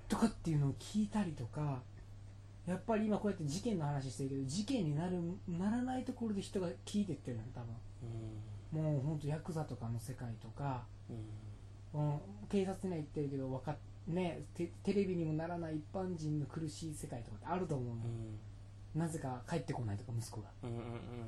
[0.08, 1.82] とかっていうのを聞いたりとか
[2.66, 8.84] やっぱり今こうやって事件の話してるけど事件になるならないところで人が聞いてってるのよ多うん。
[8.84, 10.84] 分もうほんとヤクザとかの世界とか、
[11.94, 12.10] うん。
[12.10, 12.20] うん、
[12.50, 13.76] 警察には言ってるけどわかっ
[14.08, 19.00] ねテテレビにもならない一般人の苦しい世界とかってあると思うの、うん。
[19.00, 20.48] なぜか帰ってこないとか息子が。
[20.64, 20.78] うんうん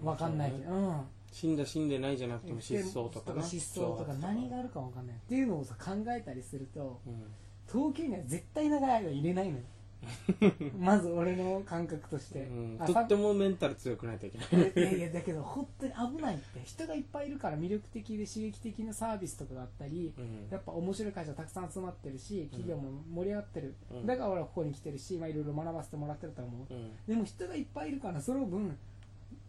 [0.01, 0.05] うん。
[0.05, 1.01] わかんないけど、うん。
[1.31, 5.15] 死んだ死んでないじゃなくても失踪とかな失踪とか何があるかわかんない。
[5.15, 7.23] っていうのをさ考えたりするとうん。
[7.71, 9.63] 東京には絶対長い間入れないのよ
[10.79, 12.77] まず俺の感覚として、うん。
[12.79, 14.71] あとってもメンタル強くないといけない。
[14.75, 16.61] いやいやだけど本当に危ないって。
[16.63, 20.47] 人がいっぱいいるから魅力的で刺激的なサービスとかがあったりうん。
[20.49, 24.05] やっぱ面白い会社たくさん集まってるし企業も盛り上がってる、うん。
[24.05, 26.73] だから俺はここに来てるしまあいろいろ学ばせてもらってると思う。
[26.73, 28.77] うんでも人がいっぱいいるからその分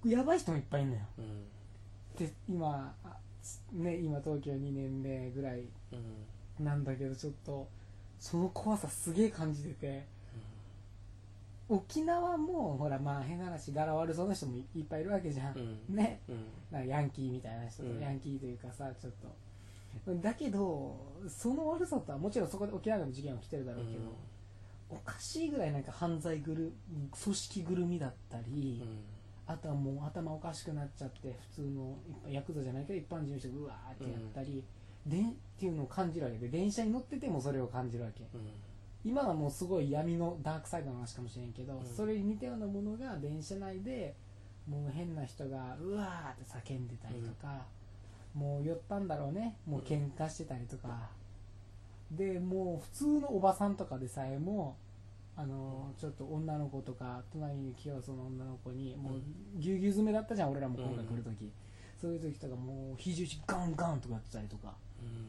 [0.04, 1.02] やばい人もいっぱいいるのよ。
[1.18, 1.46] うん。
[2.18, 3.16] で今あ
[3.72, 6.64] ね今東京2年目ぐらいうん。
[6.64, 7.68] なんだけどちょっと
[8.18, 10.06] その怖さすげえ感じてて
[11.70, 15.96] 沖縄もほらまあ変な話柄悪そうな人もいいっぱいいるわけじゃん、うん。
[15.96, 16.20] ね。
[16.28, 16.44] うん。
[16.70, 18.00] なんかヤンキーみたいな人と、うん。
[18.00, 20.14] ヤンキーというかさちょっと。
[20.14, 20.96] だけど
[21.28, 24.00] その悪さとはもちろんそこで沖縄でも事件は来てるだろうけど、
[24.88, 26.72] おかしいぐらいなんか犯罪ぐる
[27.22, 28.82] 組織ぐるみだったり、
[29.46, 31.96] あとはもう頭おかしくなっちゃって普通の
[32.28, 34.64] ヤクザじゃないけど一般人の人がうわーってやったり、
[35.06, 35.30] でん。
[35.30, 36.38] っていうのを感じるわけ。
[36.38, 38.24] で電車に乗っててもそれを感じるわけ。
[38.34, 38.40] うん
[39.04, 41.96] 今はもうすごい闇のダークサイドの話かもしれんけど、うん。
[41.96, 44.14] それに似たようなものが電車内で
[44.68, 47.64] もう変な人がうわーって叫んでたりとか、
[48.34, 49.56] もう酔ったんだろうね。
[49.66, 51.08] もう喧嘩してたりとか、
[52.10, 54.76] でもう普通のおばさんとかでさえも
[55.36, 59.22] あのちょっと女の子とか隣に来ようその女の子にもう
[59.58, 61.50] ぎゅうぎゅう詰めだったじゃん俺らも今回来る時、
[62.00, 64.74] そういう時とかもう肘打ちガンガンとかやってたりとか。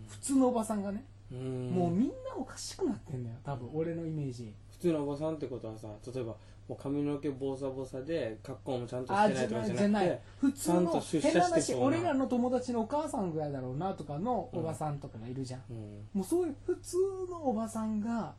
[0.09, 3.35] 普通のおばさんがね、うんもうみんなおかしくなってんだよ。
[3.43, 4.53] 多分俺のイメージ。
[4.71, 6.35] 普通のおばさんってことはさ例えば
[6.67, 11.87] もう髪の毛ボサボサで格好もちゃんとしあてないとかじゃなくて普通のと出社変な話してそうな。
[11.87, 16.07] 俺らの友達のお母さんぐらいだろうなとかのおばさんとかがいるじゃん、うん。
[16.13, 16.97] もうそういう普通
[17.29, 18.33] のおばさんが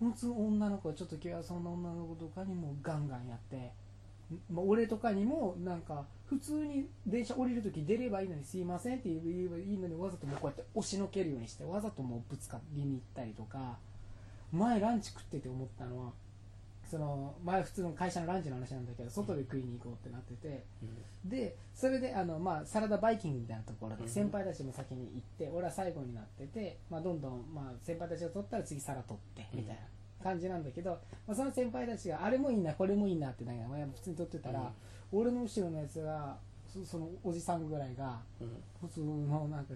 [0.00, 0.12] うん。
[0.12, 3.72] 普通の女の子ちょっと気がそんな女の子とかにもガンガンやって、
[4.52, 13.78] まあ、俺とかにもなんか普通に電車降りるとき出ればいいのにすいませんって言えばいいのにわざともうこうやって押しのけるようにしてわざともうぶつかりに行ったりとか
[14.52, 16.12] 前ランチ食ってて思ったのは
[16.90, 20.64] その前普通の会社のランチの話なんだけど外で食いに行こうってなってて
[21.24, 24.02] でそれであの、まあ、サラダバイキングみたいなところうん。
[24.02, 29.80] で先輩たちも先に行って俺は最後になってて、まあ、どんどん、まあ、先輩たちが取ったら次皿取ってみたいな
[30.22, 30.90] 感じなんだけど、
[31.26, 34.72] まあ、その先輩たちがあれもいいなこれもいいなってなんかまあ普通に取ってたら、
[35.12, 38.62] 俺の後ろのやつがそそのおじさんぐらいがうん。
[38.80, 39.74] 普通のなんか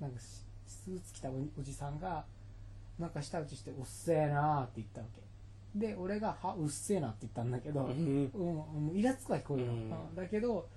[0.00, 2.24] なんかスーツ着たおおじさんが
[2.98, 5.22] なんか舌打ちして「うっせえな」って言ったわけ。
[5.78, 8.30] で俺が「はうっせえな」って言ったんだけど、うん。
[8.34, 9.80] うん、もうイラつくわこういうの、うん。
[9.80, 10.68] うんだけど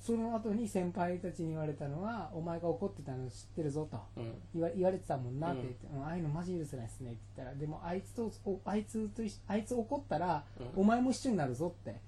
[0.00, 4.00] その後に先輩たちに言われたのは「お前が怒ってたの知ってるぞ」と。
[4.16, 4.34] うん。
[4.54, 10.82] 言わ言われてたもんなって言って、うんああいうのマジ許せないですねって言ったらでもあいつとおあいつとあいつ怒ったら、うん。
[10.82, 12.00] お前も一緒になるぞって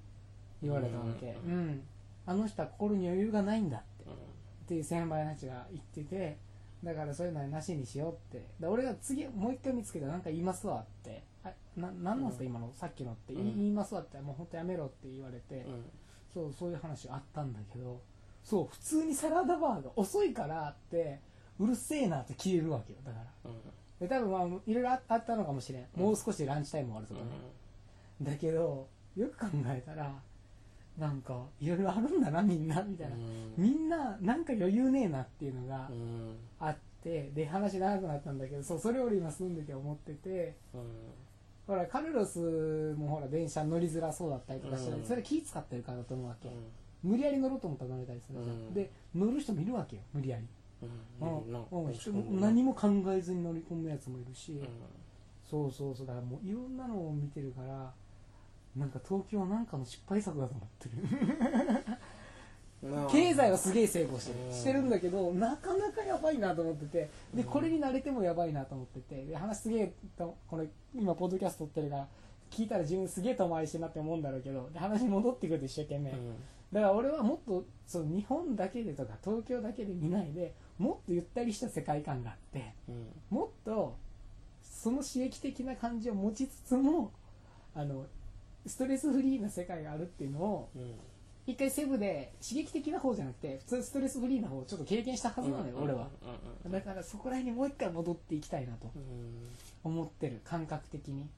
[0.64, 1.82] 言われたわけ、ううん。
[2.26, 4.04] あの人は心に余裕がないんだって。
[4.04, 6.38] っていう先輩たちが言ってて
[6.82, 8.46] だからそういうのはなしにしようって。
[8.58, 11.22] で俺が次もう一回見つけたら何か言いますわって。
[11.44, 12.50] あななんなんすか、うん。
[12.50, 13.56] 今のさっきのって、うん。
[13.56, 14.18] 言いますわって。
[14.20, 15.84] もう本当やめろって言われて、うん。
[16.32, 18.00] そうそういう話あったんだけど。
[18.42, 21.20] そう普通にサラダバーが遅いからって
[21.58, 22.98] うるせえなって消えるわけよ。
[23.04, 23.50] だから。
[23.50, 23.60] うん。
[24.00, 27.26] で多分まあいろいろああったのかもしれん、もう少しでランチタイム終わるとかね、
[28.22, 30.12] だけどよく考えたら
[30.98, 33.16] なんかいろいろあるんだなみんなみたいな、
[33.56, 36.36] みんななんか余裕ねえなっていうのがうん。
[36.60, 40.56] あってで話長くなったんだけどそうそれを俺今住んでて思ってて。
[40.72, 40.80] うん。
[41.66, 45.04] ほらカルロスもほら電車乗りづらそうだったりとかして、うん。
[45.04, 46.50] それ気使ってるからだと思うわけ、
[47.02, 48.74] 無理やり乗ろうと思ったら乗れたりするじゃん、うん。
[48.74, 50.44] で乗る人もいるわけよ無理やり、
[50.82, 50.86] う
[51.26, 52.40] ん。
[52.40, 54.68] 何も考えずに乗り込むやつもいるし、うん。
[55.50, 56.06] そうそうそう。
[56.06, 57.90] だからもういろんなのを見てるから
[58.76, 60.94] なんか東京はなんかの失敗作だと思ってる。
[62.90, 63.10] まあ。
[63.10, 64.38] 経済はすげえ成功してる。
[64.46, 64.52] うん。
[64.52, 67.10] してるんだけどなかなかやばいなと思ってて。
[67.34, 69.24] でこれに慣れてもやばいなと思ってて。
[69.24, 72.08] で話すげえとこれ今ポッドキャスト撮ってるから
[72.50, 76.34] 聞いたら自分すげえ遠回りしてるなって思うんだろうけどで話に戻ってくると一生懸命、うん。
[76.72, 83.06] だから俺はもっとその日本だけでとか東京だけで見ないでもっとゆったりした世界観があってうん。
[83.30, 83.96] もっと
[84.62, 87.12] その刺激的な感じを持ちつつも
[87.74, 88.04] あの
[88.66, 90.94] ストレスフリーな世界があるっていうのをうん。
[91.46, 96.08] 一回セブで刺激的な方じゃなくて普通ストレスフリーな方をちょっと経験したはずなのよ、俺は。
[96.64, 98.90] うんだからそこら辺にもう一回戻っていきたいなと。
[98.94, 99.92] うん。
[99.92, 101.28] 思ってる感覚的に。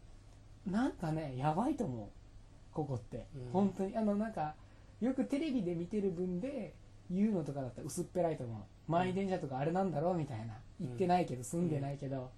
[0.70, 2.06] なんかねやばいと思う。
[2.72, 3.50] ここって、うん。
[3.52, 3.96] 本当に。
[3.96, 4.54] あのなんか
[5.00, 6.74] よくテレビで見てる分で
[7.10, 8.90] 言うのとかだったら薄っぺらいと思う。
[8.92, 10.54] 満員電車とかあれなんだろうみたいな。
[10.80, 12.30] 言ってないけど住んでないけど、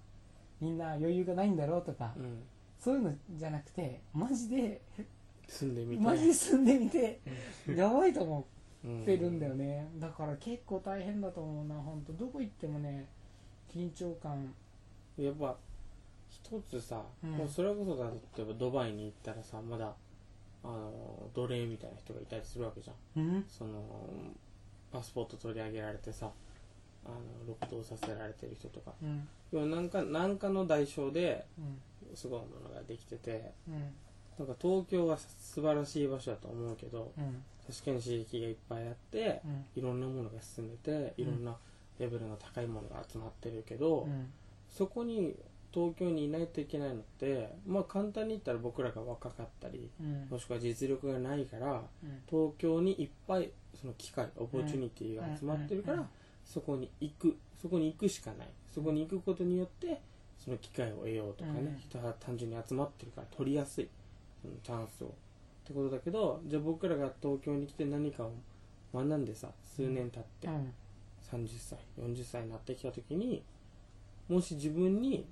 [0.59, 2.39] みんな余裕がないんだろうとか、うん
[2.79, 4.81] そういうのじゃなくてマジで
[5.47, 7.19] 住んでみたいマジで住んでみて
[7.67, 7.75] うん。
[7.75, 8.47] やばいと思
[8.85, 9.89] うんってるんだよね。
[9.97, 13.07] だから結構大変だと思うな本当どこ行ってもね
[13.73, 14.53] 緊張感。
[15.17, 15.57] やっぱ
[16.29, 17.31] 一つさ、うん。
[17.31, 18.05] もうそれこそだ
[18.37, 19.93] 例えばドバイに行ったらさまだ
[20.63, 23.21] あの奴隷みたいな人がいたりするわけじゃん。
[23.21, 23.45] うん。
[23.49, 23.83] その
[24.93, 26.31] パスポート取り上げられてさ
[27.05, 27.15] あの
[27.47, 28.93] 労働させられてる人とか。
[29.03, 29.27] うん。
[29.51, 31.81] 要は何か何かの代償でうん
[32.15, 33.93] すごいものができててうん。
[34.37, 37.43] なんか東京は素晴らしい場所だと思うけどうん。
[37.67, 39.65] 確かに刺激がいっぱいあってうん。
[39.75, 41.55] いろんなものが進んでていろんな
[41.99, 44.31] レベルの高いものが集まってるけど、うん。
[44.69, 45.35] そこに
[45.73, 50.27] 東京にいないといけないのってまあ簡単に言ったら僕らが若かったりうん。
[50.29, 52.21] もしくは実力がないからうん。
[52.29, 56.01] 東京にいっぱいその機会オポチュニティが集まってるから、うん。
[56.01, 56.07] うん。
[56.45, 57.37] そこに行く。
[57.61, 58.47] そこに行くしかない。
[58.73, 60.01] そこに行くことによって
[60.43, 61.79] その機会を得ようとかね、
[62.19, 63.87] 単純に集まってるから取りやすい
[64.41, 65.07] そのチャンスを。
[65.07, 65.11] っ
[65.67, 68.31] てことだけどじゃあ僕らが東京に来て何かを
[68.93, 70.73] 学んでさ数年経って、うん。
[71.31, 73.43] 30歳40歳になってきた時に
[74.27, 75.27] もし自分に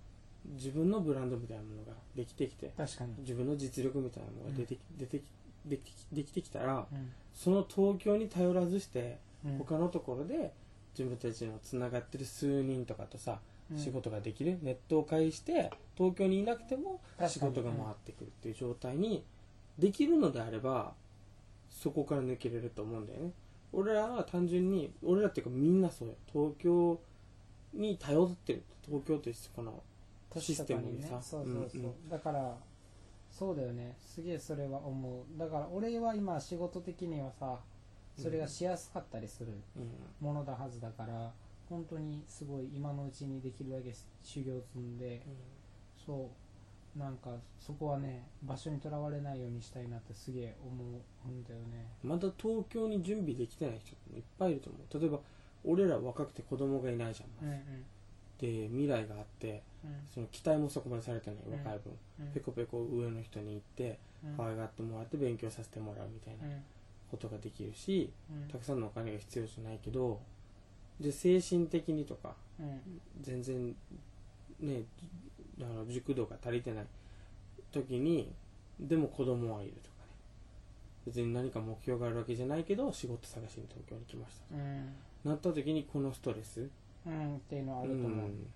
[0.53, 3.13] 自分のブランドみたいなものができてきて確かに。
[3.19, 5.23] 自分の実力みたいなものが出てき、出てき
[5.65, 7.11] できできてきたらうん。
[7.33, 9.57] その東京に頼らずしてうん。
[9.57, 10.51] 他のところで
[10.97, 13.37] 自分たちのつながってる数人とかとさ、うん
[13.75, 14.57] 仕事ができる。
[14.61, 19.23] ネットを介して東京にいなくても仕事が回ってくるっていう状態に
[19.77, 20.93] できるのであれば
[21.69, 23.31] そこから抜けれると思うんだよね。
[23.73, 26.15] 俺らは単純に俺らっていうかみんなそうよ。
[26.31, 26.99] 東京
[27.73, 28.63] に頼ってる。
[28.85, 29.83] 東京というこの
[30.39, 31.21] システムにさ。
[31.21, 32.55] そうそうそう、うんだから
[33.29, 33.95] そうだよね。
[33.99, 35.37] すげえそれは思う。
[35.37, 37.59] だから俺は今仕事的にはさ
[38.17, 40.25] それがしやすかったりするうん。
[40.25, 41.31] ものだはずだから
[41.69, 45.21] 本当にすごい今のうちにできるだけ修行積んで
[46.05, 46.29] そ
[46.95, 51.85] うなんかそこはね場所にとらわれないようにしたいなってすげえ思うんだよね。
[52.03, 54.99] まだ東京に準備できてない人もいっぱいいると思う。
[54.99, 55.19] 例えば
[55.63, 57.85] 俺ら若くて子供がいないじゃん、うんうん。
[58.39, 59.91] で未来があってうん。
[60.11, 61.53] その期待もそこまでされてないうん。
[61.53, 62.27] 若い分、うん。
[62.33, 64.37] ペコペコ上の人に行ってうん。
[64.37, 66.63] 可愛がってもらって勉強させてもらうみたいなうん。
[67.11, 68.47] ことができるしうん。
[68.47, 70.19] たくさんのお金が必要じゃないけど
[70.99, 72.81] で精神的にとかうん。
[73.21, 73.75] 全然
[74.59, 74.83] ね
[75.61, 76.85] あの熟度が足りてない
[77.71, 78.31] 時に
[78.79, 79.91] でも子供はいるとかね。
[81.05, 84.93] 別に何か目標があるわけじゃないけど仕事探しに東京に来ましたうん。
[85.25, 86.69] なった時にこのストレス。
[87.05, 88.47] うんっていうのはあうると思う、ん。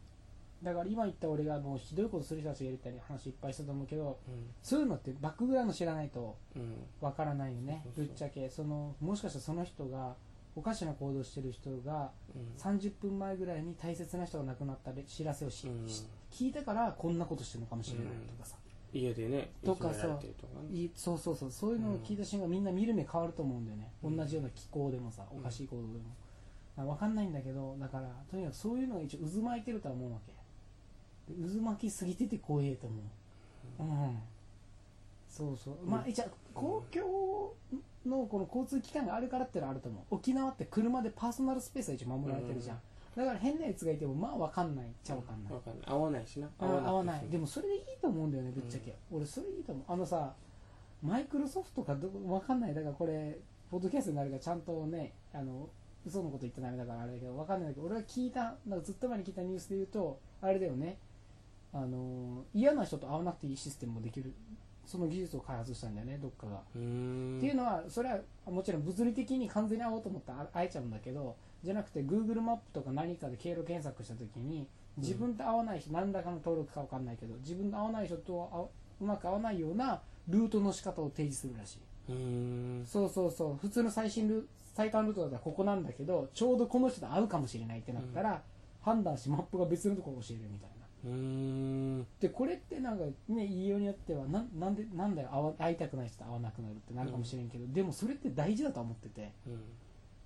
[0.61, 4.45] だから今言った俺がもうひどいことする人たちがいるって話いっぱいしたと思うけどうん。
[4.61, 6.75] そういうのってバックグラウンド知らないとうん。
[6.99, 7.83] わからないよね。
[7.95, 8.49] ぶっちゃけ。
[8.49, 10.15] そのもしかしたらその人が
[10.55, 12.61] おかしな行動してる人がうん。
[12.61, 15.87] 30分前ぐらいに大切な人が亡くなった知らせをし、うん。
[15.87, 18.55] し聞いたからこんなことしてるのかもしれないとかさ、
[18.93, 20.77] 家でねとかいじめられてるとかね。
[20.77, 21.51] いそうそうそう。
[21.51, 24.17] そういうのを聞いた瞬間みんな見る目変わると思うんだよね、うん。
[24.17, 25.99] 同じような気候でもさおかしい行動でも、
[26.77, 30.33] あ分かんないんだけどだからとにかくそういうのが一応渦巻いてるとは思うわけ。
[31.33, 32.95] で渦巻きすぎてて怖えと思
[33.79, 33.83] う。
[33.83, 34.19] うん。
[35.29, 35.75] そうそう。
[35.85, 37.53] まあ一応公共
[38.05, 40.15] のこの交通機関があるからってのはあると思う。
[40.15, 42.79] 沖縄って車でパーソナルスペースが一応守られてるじゃん、
[43.15, 44.85] だから変なやつがいてもまあ分かんない。
[44.87, 45.79] っちゃ分かんない、わかんな。
[45.79, 46.27] い合わない。
[46.27, 47.27] しなあ合わない。
[47.29, 49.85] でももそれでいいと思うんだよねぶっちゃけ、俺それいいと思う。
[49.87, 50.33] あのさ
[51.03, 52.73] マイクロソフトかどわかんない。
[52.73, 53.37] だからこれ
[53.69, 55.69] ポッドキャストになるからちゃんとねあの
[56.05, 60.97] 嘘のこと言ったらダメだからあれだけどわかんないけど俺は聞いたなんかずっと前に聞いたニュースで言うとあれだよね。
[61.73, 64.33] あの嫌な人と会わなくていいシステムもできる
[64.91, 78.61] その技術を開発したんだよねどっかが、っていうのはそれはもちろん物理的に完全に会おうと思ったら会えちゃうんだけどじゃなくて Google マップとか何かで経路検索した時に自分と合わない人、何らかの登録か分かんないけど自分と合わない人とあ
[79.01, 81.79] うまく合わないようなルートの仕方を提示するらしい。
[82.85, 83.57] そうそうそう。
[83.61, 88.41] 普通の最新ル最短ルートだったらここなんだけどちょうどこの人と会うかもしれないってなったら、
[88.81, 92.07] 判断しマップが別のところを教えるみたいなうーん。
[92.19, 99.31] でこれってなんかね言いようによってはななんでなんだよ会わ会いたくない人と会わなくなるってなるかもしれんけど、でもそれって大事だと思ってて。
[99.47, 99.61] うん。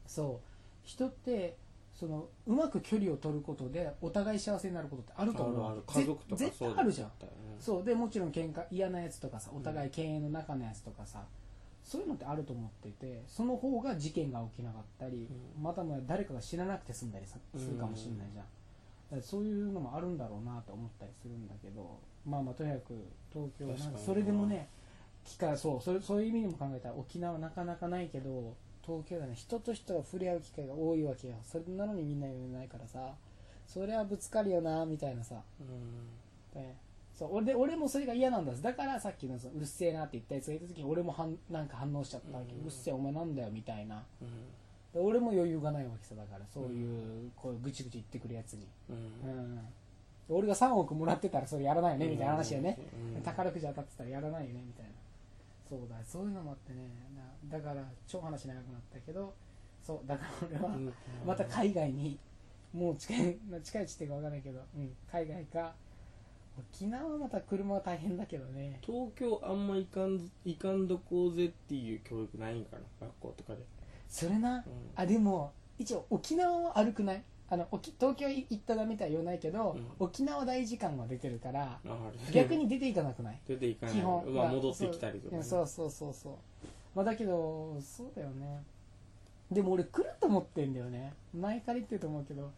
[0.07, 0.47] そう。
[0.83, 1.57] 人って
[1.93, 5.65] そのうまく距離を取ることでお互い幸せになることってあると思う。
[5.65, 5.83] あるある。
[5.87, 7.07] 家族とかぜ絶対あるじゃん。
[7.07, 7.13] ね。
[7.59, 7.83] そう。
[7.83, 11.23] でもちろん喧嘩嫌なやつとかさお互い経営の中のやつとかさ、
[11.83, 15.63] そういうのってあると思っていてその方が事件が起きなかったり、うん。
[15.63, 18.45] またもや誰かが死ななくて済んだりさするかもしれないじゃん、
[19.21, 22.93] そういうのもあるんだろうなと思ったりするんだけどまあまあとにかく
[23.31, 24.67] 東京はなん確かそれでもね
[25.23, 31.35] 機会そうそれそういう意味でも考えたら沖縄はなかなかないけど東京だね人と人が触れ合う機会が多いわけよ。
[31.43, 33.15] それなのにみんな言えないからさ。
[33.67, 35.41] それはぶつかるよなみたいなさ。
[35.59, 36.61] うん。
[36.61, 36.75] ね。
[37.13, 44.03] そう俺で俺もそれが嫌なんだだからさっきのそのうるせえなって言ったやつがいた時に俺もはんなんか反応しちゃったわけ、ううんるせえお前なんだよみたいな。
[44.21, 44.27] うん。
[44.27, 44.33] で
[44.95, 48.95] 俺も余裕がないわけさだからそういうこうぐちぐち言ってくるやつに、うん。
[48.95, 48.99] う
[49.41, 49.59] ん。
[50.29, 52.79] 俺が3億もらってたらそれやらないよねみたいな話やね、
[53.15, 53.21] うん。
[53.21, 54.91] 宝くじ当たってたらやらないよねみたいな。
[55.69, 56.89] そうだそういうのもあってね。
[57.15, 59.33] なだから超話長くなったけど
[59.83, 60.93] そうだから俺はうん。
[61.25, 62.17] また海外に
[62.73, 65.73] もう近いまあ近いうちっていうか分かんないけど、うん、海外か。
[66.57, 68.79] 沖縄はまた車は大変だけどね。
[68.81, 73.59] 東京あんま行かん行かんどこうぜっていう教育ないんかな学校とかで、
[74.07, 74.63] それな、うん。
[74.95, 77.23] あでも一応沖縄は歩くない？
[77.47, 79.85] あの沖東京行ったダメとは言わないけど、うん。
[79.99, 81.79] 沖縄大時間は出てるから
[82.31, 83.39] 逆に出ていかなくない？
[83.47, 83.95] 出ていかない。
[83.95, 84.33] 基本。
[84.33, 86.33] まあ戻ってきたりとかね、そうそうそうそう。
[86.95, 88.63] まあだけどそうだよね。
[89.51, 91.13] でも俺来ると思ってんだよね。
[91.37, 92.51] 前から言ってると思うけど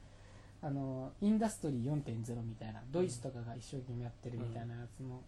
[0.61, 5.21] あのインダストリー4.0みたいなドイツとかが一生懸命やってるみたいなやつの、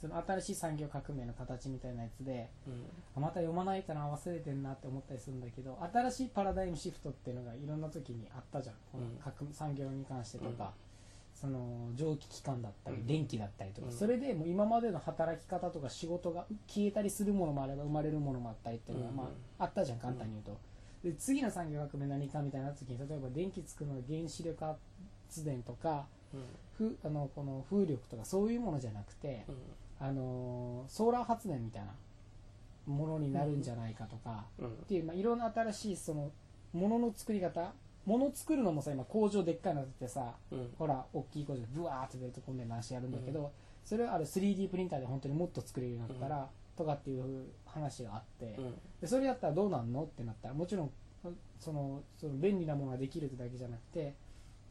[0.00, 2.70] その新しい産業革命の形みたいなやつでう
[3.18, 3.22] ん。
[3.22, 8.74] また読まないとな忘れてんなって思ったりするんだけど新しいパラダイムシフトっていうのがいろんな時にあったじゃん。
[8.92, 9.18] このうん。
[9.18, 10.70] 革産業に関してとか、うん。
[11.34, 13.06] その蒸気機関だったりうん。
[13.06, 13.92] 電気だったりとか、うん。
[13.92, 19.16] それでもう今までの働き方とか仕事が消えたりするものもあれば生まれるものもあったりっていうのが、うん。
[19.16, 20.60] まあ、あったじゃん簡単に言うと、
[21.08, 26.40] で次の産業革命何かみたいな時に例えば電気作るのは原子力発電とかうん。
[26.76, 29.54] ふあのこの風力とかそういうものじゃなくて、うん
[29.98, 31.94] あのソーラー発電みたいな
[32.86, 34.66] ものになるんじゃないかとか、うん。
[34.68, 36.30] っていう、まあ、いろんな新しいその
[36.72, 37.72] ものの作り方
[38.04, 40.70] もの作るのもさ今工場でっかいのだってさうん。
[40.78, 43.52] ほら大きい工場でブワーって出るとこんな話やるんだけど、
[43.84, 48.74] それをあれ 3D プリンターで本当にもっと作れるようになったら、とかっていう話があって、うん。
[49.00, 50.90] でそれやったらどうなんのってなったらもちろん
[51.58, 54.14] そのその便利なものができるってだけじゃなくて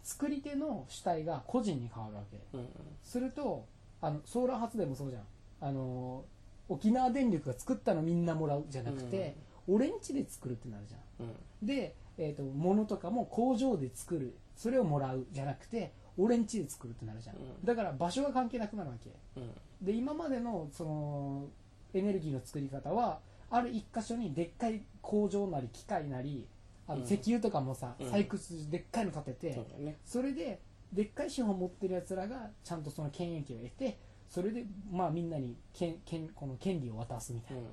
[0.04, 2.40] 作り手の主体が個人に変わるわけ。
[2.54, 2.68] うん。
[3.04, 3.66] すると
[4.06, 5.24] あのソーラー発電もそうじゃん。
[5.62, 6.26] あの
[6.70, 9.36] 沖縄電力が作ったのみんなもらうじゃなくて、
[9.68, 11.28] 俺んちで作るってなるじゃん。
[11.28, 11.32] う
[11.64, 11.68] ん。
[11.68, 14.36] で、えー、と物とかも工場で作る。
[14.56, 17.66] それをもらうじゃなくて俺ん家で作るってなるじゃん、うん。
[17.66, 19.10] だから場所が関係なくなるわけ。
[19.38, 19.52] うん。
[19.82, 21.48] で今までのその
[21.96, 26.46] エネルギーの作り方はある一箇所にでっかい工場なり機械なり
[26.88, 27.06] あのうん。
[27.06, 28.08] 石油とかもさ、うん。
[28.08, 29.60] 採掘でっかいの建てて、
[30.06, 30.60] それで
[30.94, 33.98] でっかい資本を持ってるやつらがちゃんとその権益を得て
[34.30, 37.64] それでまあみんなに権権この権利を渡すみたいな、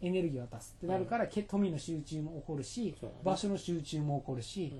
[0.00, 4.72] エネルギーを渡すってなるから、け富の集中も起こるし、場所の集中も起こるし、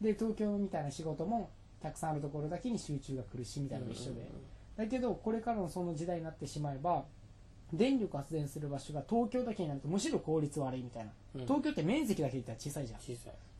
[0.00, 0.04] うん。
[0.04, 4.30] で東京みたいな仕事もたくさんあるところだけに集中が来るしみたいなのと一緒で、
[4.76, 7.04] だけどこれからのその時代になってしまえば
[7.72, 11.40] 電力発電する場所が東京だけになるとむしろ効率悪いみたいな、うん。
[11.42, 13.00] 東京って面積だけで言ったら小さいじゃん。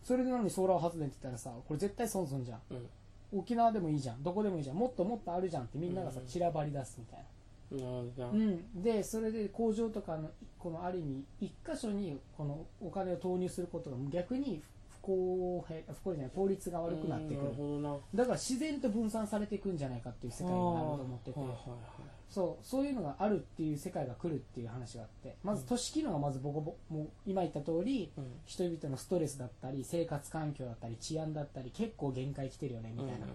[0.02, 2.60] それでなのにソーラー発電って言ったらさこれ絶対損すんじゃん。
[2.70, 2.86] うん
[3.32, 4.22] 沖縄でもいいじゃん。
[4.22, 4.76] どこでもいいじゃん。
[4.76, 7.24] もっともっとあるじゃんってみんながさうん散らばり出すみたい
[8.18, 17.96] な、うん、でそれで工場とかのこのある意味一箇所にこのお金を投入することが逆に不公平不公平じゃない効率が悪くなってくなるるほどな。
[18.14, 21.40] だから自然と分散されていくんじゃないかっていう世界があると思ってて。
[21.40, 21.56] はいはい
[22.28, 33.26] そうそういうのがあるっていう世界が来るっていう話があってまず都市機能がまずボコボコもう今言った通りはい人々のストレスだったり生活環境だったり治安だったり結構限界来てるよねみたいな、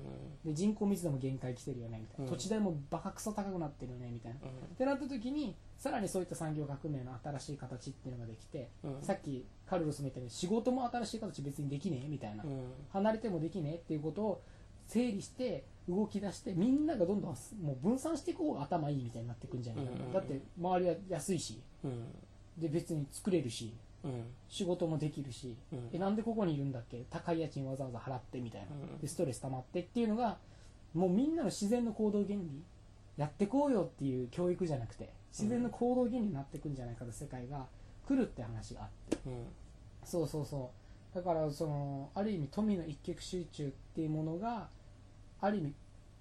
[0.45, 2.31] で人口密度も限界来てるよねみたいな、うん。
[2.31, 4.41] 土地代もバカクソ高くなってるよねみたいな、っ
[4.77, 8.95] てなった時にさらにそういった産業革命の新しい形っていうのができて、うん。
[8.95, 12.71] うんさっきカルロスも言ったように仕事も新しい形別にできねえみたいな、うん。
[12.91, 14.41] 離れてもできねえっていうことを
[14.91, 17.31] 整理して動き出してみんながどんどん
[17.63, 20.13] もう分散していく方が頭いいみたいになっていくんじゃないかな、うんうんうん。
[20.13, 22.07] だって周りは安いしうん。
[22.57, 23.73] で別に作れるし
[24.03, 24.23] うん。
[24.49, 25.89] 仕事もできるし、うん。
[25.93, 27.05] えなんでここにいるんだっけ？
[27.09, 30.37] 高い家賃わざわざ払ってみたいな、うんでストレス溜まってっていうのが
[30.93, 32.63] もうみんなの自然の行動原理
[33.15, 37.65] やってこうよっていう教育じゃなくて自然の行動原理になっていくんじゃないかと世界が
[38.07, 39.17] 来るって話があって。
[39.25, 39.45] うん。
[40.03, 40.71] そうそうそ
[41.13, 41.15] う。
[41.15, 44.67] だからそのある意味富の一極集中っていうものが
[45.41, 45.73] ある意味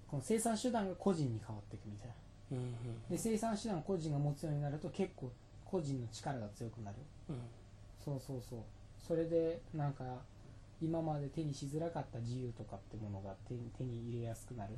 [0.09, 2.13] この生産手段が個人に変わっていくみたいな。
[2.51, 2.75] うん
[3.09, 5.31] で生産手段を個人が持つようになると結構
[5.63, 6.97] 個人の力が強くなる。
[7.29, 7.35] うん。
[8.03, 8.59] そうそうそう。
[8.99, 10.03] それでなんか
[10.81, 14.73] 今まで手にしづらかった自由とかってものが手に手に入れやすくなる。
[14.73, 14.75] っ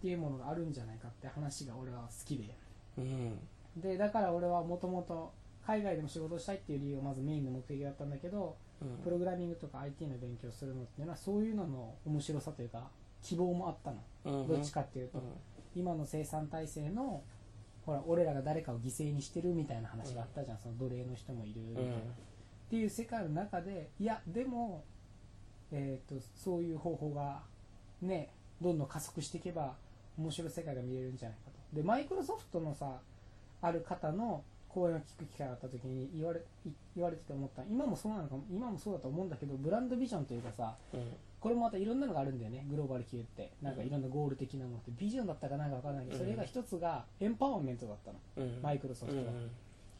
[0.00, 2.54] ていうものがあるんじゃないかって話が俺は好きで。
[2.98, 3.38] うん。
[3.76, 5.32] でだから俺はもともと
[5.66, 8.88] 海外でも仕事をしたいっていう理由がまずメインの目的だったんだけどうん。
[9.04, 12.88] プログラミングとか IT の勉強するのっていうのはそういうのの面白さというか
[13.26, 14.42] 希望もあったの。
[14.42, 14.48] うん。
[14.48, 15.20] どっちかっていうと。
[15.74, 17.22] 今の生産体制の
[17.84, 21.94] ほら俺らが誰かを犠牲にしてるみたいな話があったじゃん、その奴隷の人もいるみたいな、っ
[22.70, 24.84] ていう世界の中でいやでも、
[25.70, 27.42] えー、とそういう方法が
[28.00, 29.74] ねどんどん加速していけば
[30.18, 31.76] 面白い世界が見れるんじゃないかと。
[31.76, 33.00] でマイクロソフトのさ
[33.60, 37.62] ある方の講演を聞く機会があった時に言われい言われてて思った。
[37.70, 41.00] 今もそうなのかも今もそうだと思うんだけどブランドビジョンというかさうん
[41.46, 42.66] これもまたいろんなのがあるんだよね。
[42.68, 43.52] グローバル級って。
[43.62, 44.90] なんかいろんなゴール的なものって。
[44.98, 46.06] ビジョンだったかなんかわからない。
[46.06, 48.18] けどそれが一つがエンパワーメントだったの。
[48.36, 48.60] うん。
[48.60, 49.24] マイクロソフトは。
[49.26, 49.50] うん。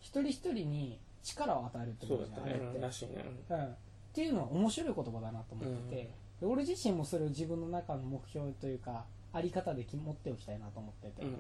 [0.01, 2.93] 一人一人に力を与えるってことじゃんあれって。
[2.93, 3.25] しいね。
[3.49, 3.77] うん、っ
[4.13, 11.37] ていうのは面白い言葉だなと思ってて、で俺自身もそれを自分の中の目標というかあり方でき持っておきたいなと思ってて、うん。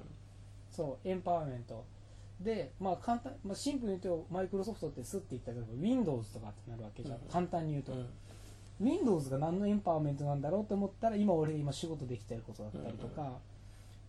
[0.70, 1.84] そうエンパワーメント。
[2.40, 7.28] でまあ簡単、まあ、シンプルに言うとマイクロソフトってスッて言ったけど Windows とかってなるわけじゃん、うん。
[7.28, 8.06] 簡単に言うと、うん
[8.80, 13.38] Windows が何のエンパワーメントなんだろうと思ったら今俺今仕事できてることだったりとか、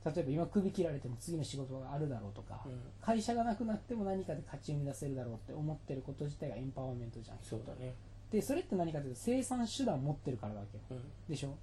[0.06, 2.80] 例えば今首切られても次の仕事があるだろうとか、うん。
[3.02, 7.38] 会社がなくなっても何かで勝ち生み出せるだろうって思ってること自体がエンパワーメントじゃん。
[7.42, 7.94] そうだね。
[8.32, 10.84] でそれって何かというと生産手段持ってるからだわけよ。
[10.92, 11.04] うん。
[11.30, 11.56] でしょ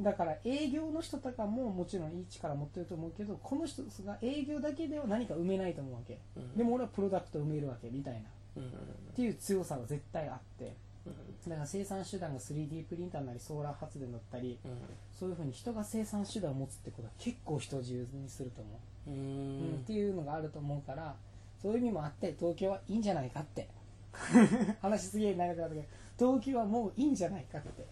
[0.00, 6.18] だから営業の人とかももちろんいい力持ってると思うけどこの人が営業だけでは何か埋めないと思うわけ。
[6.36, 6.56] うん。
[6.56, 8.20] でも俺はプロダクト埋めるわけみたいな。
[8.20, 8.22] っ
[8.56, 8.72] うん
[9.14, 10.74] ていう強さが絶対あって
[11.06, 11.50] うん。
[11.50, 14.72] だから生産手段が 3D プリンターなりソーラー発電だったりうん。
[15.18, 18.70] そういうふうに人が生産手段を持つってことは結構人を自由にすると思
[19.08, 19.72] う、ううん。
[19.72, 21.14] んっていうのがあると思うから
[21.62, 23.68] そういう意味もあって東京はいいんじゃないかって。
[24.80, 25.86] 話すげえ長くなったけど
[26.18, 27.84] 東京はもういいんじゃないかって。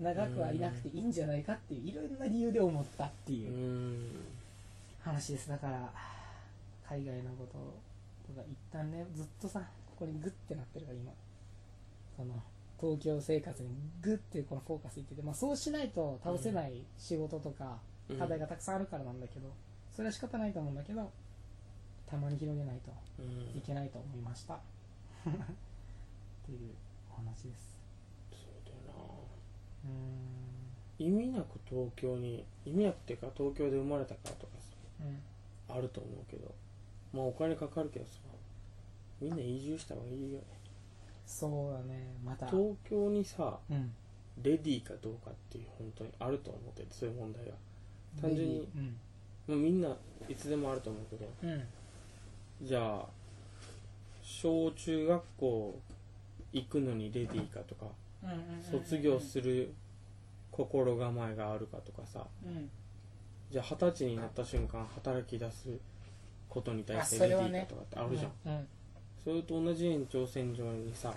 [0.00, 4.10] 長くはいなくていいんじゃないかっていういろんな理由で思ったってういうん。
[5.00, 5.48] 話です。
[5.48, 5.92] だから
[6.88, 11.12] 海外のこととか一旦ねずっとさここにグッてなってるから今
[12.16, 12.42] その
[12.80, 13.68] 東京生活に
[14.02, 18.18] グッてこのフォーカスいってて、まあ、そうしないと倒せない仕事とかうん。
[18.18, 19.48] 課題がたくさんあるからなんだけど
[19.90, 21.10] それは仕方ないと思うんだけど
[22.06, 23.58] たまに広げないとうん。
[23.58, 24.54] いけないと思いました。
[24.54, 24.58] っ
[26.46, 26.74] ていう
[27.10, 27.80] お話です。
[28.32, 28.94] そうだよ
[29.84, 31.14] うーん。
[31.14, 34.52] な意味なく東京に意味なくっていうか東京で生まれたからとか
[35.00, 35.22] うん。
[35.68, 36.54] さあると思うけど
[37.12, 38.18] まあお金かかるけどさ
[39.20, 40.44] みんな移住した方がいいよね
[41.26, 42.46] そうだねまた。
[42.46, 43.92] 東京にさうん。
[44.42, 47.52] レディーかどうかっていう本当にあると思っててそういう問題が。
[48.20, 48.96] 単純にうん。
[49.46, 49.96] まあみんな
[50.28, 51.28] いつでもあると思うけど。
[51.42, 51.62] うん。
[52.62, 53.06] じゃあ
[54.22, 55.80] 小中学校
[56.52, 57.86] 行くのにレディーかとか
[58.70, 59.74] 卒業する
[60.50, 62.26] 心構えがあるかとかさ。
[62.44, 62.70] うん。
[63.50, 65.68] じゃあ二十歳になった瞬間働き出す
[66.48, 68.66] ことに対してレディーかとかってあるじゃん
[69.24, 71.14] それと同じ延長線上にさ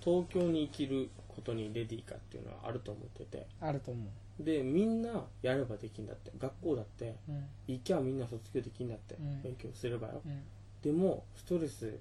[0.00, 3.46] 東京に生きることにレディーかっていうのはあると思ってて。
[3.60, 4.42] あると思う。
[4.42, 6.30] でみんなやればできんだって。
[6.38, 7.16] 学校だって。
[7.28, 7.44] うん。
[7.68, 9.42] 行きゃみんな卒業できんだって、うん。
[9.42, 10.20] 勉強すればよ。
[10.24, 10.42] うん。
[10.82, 11.98] でもストレス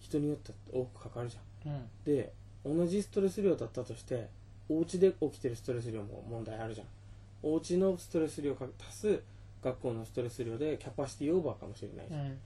[0.00, 1.72] 人によって多くかかるじゃん。
[1.72, 1.82] うん。
[2.04, 2.32] で
[2.64, 4.28] 同じストレス量だったとして
[4.68, 6.86] お家で起きてるストレス量も問題あるじゃん。
[7.42, 9.22] お家のストレス量か足す
[9.62, 12.38] 学校のストレス量でキャパシティオーバーかもしれないじゃん、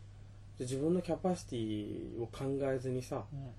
[0.65, 3.51] 自分のキャパシティを考えずにさうん。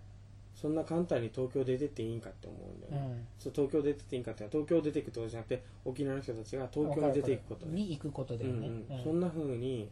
[0.53, 3.27] そんな簡単に東京出てっていいんかって思うんだよね、うん。
[3.39, 8.67] そう東京出てっていいんかって東京出ていくってことじゃなくて沖縄の人たちが東京に出ていくことねに行くことだよね。
[8.67, 8.97] うんうん。
[8.97, 9.03] うん。
[9.03, 9.89] そんな風に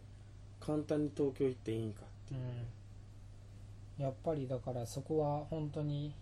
[0.59, 2.35] 簡単に東京行っていいんかって。
[3.99, 4.03] うん。
[4.03, 6.13] やっぱりだからそこは本当に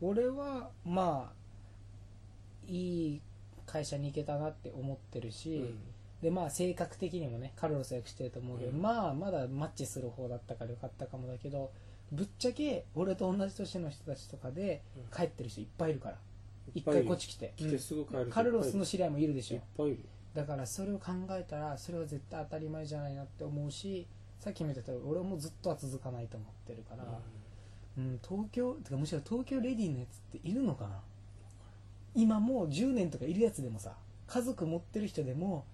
[0.00, 1.44] 俺はまあ
[2.66, 3.20] いい
[3.66, 5.74] 会社に行けたなって思ってるし、
[6.24, 8.80] でまあ性格的にもねカルロスはよく知ってると思うけど、うん。
[8.80, 11.70] まあまだマッチする方だったからよかったかもだけど
[12.10, 15.16] ぶっちゃけ俺と同じ年の人たちとかでうん。
[15.16, 16.16] 帰ってる人いっぱいいるから。
[16.74, 17.04] いっぱいいる。
[17.04, 17.52] 一回こっち来て。
[17.56, 19.56] 来てすぐ帰る人カルロスの知り合いもいるでしょ。
[19.56, 20.04] いっぱいいる。
[20.34, 24.06] だからそれを考えたらそれは絶対当たり前じゃないなって思うし
[24.40, 27.04] さっきも言った俺もずっとは続かないと思ってるから、
[27.96, 31.00] うん、東京てかむしろ東京レディーのやつっているのかな？
[32.16, 33.92] 今もう10年とかいるやつでもさ
[34.26, 35.66] 家族持ってる人でも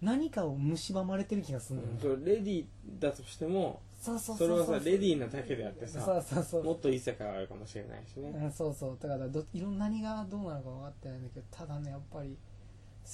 [0.00, 2.16] 何かを蝕まれてる気がするんだよ。
[2.16, 2.64] ね、うんレディー
[3.00, 8.30] だとしてもそうそうそれはさレディーーなだけであってさそうそうそうもっといい世界があるかもしれないしね。
[8.30, 8.98] うん、そうそう。
[9.00, 12.36] だからどいろんな何がどうなのか分かってないんだけどただねやっぱり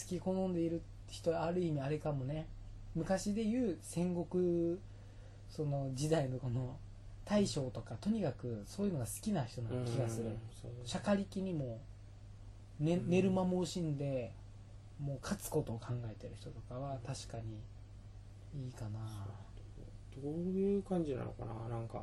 [0.07, 2.47] き好んでいる人はある意味あれかもね。
[2.95, 4.79] 昔で言う戦国
[5.49, 6.77] その時代のこの
[7.25, 10.27] 大将とかとにかくそういうのが好きな人な気がする。
[10.27, 11.81] うんそう釈迦力にも、
[12.81, 14.33] ねうん寝る間も惜しんで
[15.01, 17.61] もう勝つことを考えてる人とかは確かに
[18.67, 19.01] いいかな、
[20.23, 22.03] どういう感じなのかななんか。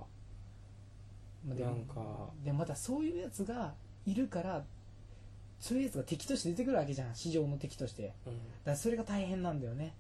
[1.48, 1.96] まあでもなんか。
[2.44, 3.74] でもまたそういうやつが
[4.06, 4.64] いるから
[5.60, 7.16] そういうやつが敵として出てくるわけじゃん。
[7.16, 8.04] 市場の敵として。
[8.04, 9.94] だかうんらそれが大変なんだよね。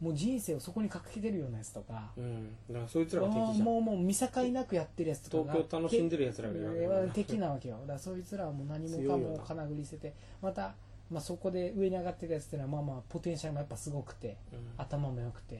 [0.00, 2.10] もう人生をそこにかけてるようなやつとか。
[2.16, 2.56] うん。
[2.68, 3.66] だからそいつらが敵じゃん。
[3.66, 5.48] もうもう見境なくやってるやつとか。
[5.48, 7.76] が東京楽しんでるやつらがいるわけ敵なわけよ。
[7.82, 10.74] だからそいつらはもう何もかもかなぐり捨ててまた、
[11.10, 14.58] まあ、そこで上に上がってるやつっていうのはまあまあポテンシャルもやっぱすごくてうん。
[14.78, 15.56] 頭も良くて。
[15.56, 15.58] っ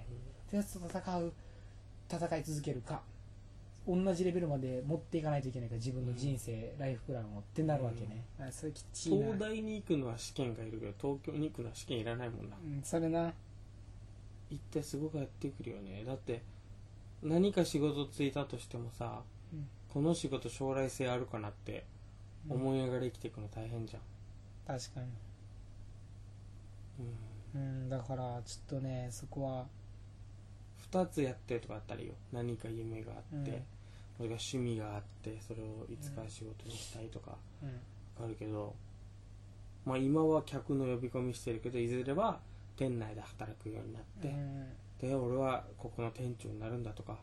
[0.51, 1.33] てやつと戦う
[2.09, 3.03] 戦い続けるか
[3.87, 12.57] 同じレベルまで持っていかないといけないから自分の人生、ライフプランをってなるわけね、だからそれきっち東大に行くのは試験がいるけど東京に行くのは試験いらないもんな。
[12.63, 13.33] うん、それな。
[14.51, 16.05] 行ってすごくやってくるよね。
[16.05, 16.43] だって
[17.23, 19.23] 何か仕事ついたとしてもさ、
[19.53, 19.69] うん。
[19.89, 21.85] この仕事将来性あるかなって
[22.49, 24.03] 思いながら生きていくの大変じゃん、
[24.79, 25.07] 確かに
[27.55, 29.67] うんうんだからちょっとねそこは
[30.93, 32.15] 2つやってるとかあったらいいよ。
[32.33, 33.63] 何か夢があって、うん。
[34.17, 38.25] それが趣味があってそれをいつか仕事にしたいとかうん。
[38.25, 38.75] あるけど、
[39.85, 42.41] まあ今は客の呼び込みしてるけどいずれは
[42.77, 44.67] 店内で働くようになって、うん。
[45.01, 47.19] で俺はここの店長になるんだとか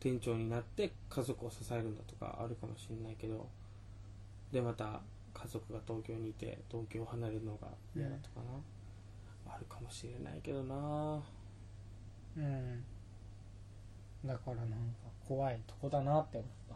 [0.00, 3.46] 店長になって家族を支えるんだとかあるかもしれないけど
[4.50, 5.02] でまた
[5.34, 8.60] 家族が東京にいて東京を離れるのが嫌だとかな、あ
[9.60, 11.22] るかもしれないけどな。
[12.36, 12.84] うん。
[14.24, 14.76] だからなんか
[15.26, 16.74] 怖いとこだなって思った。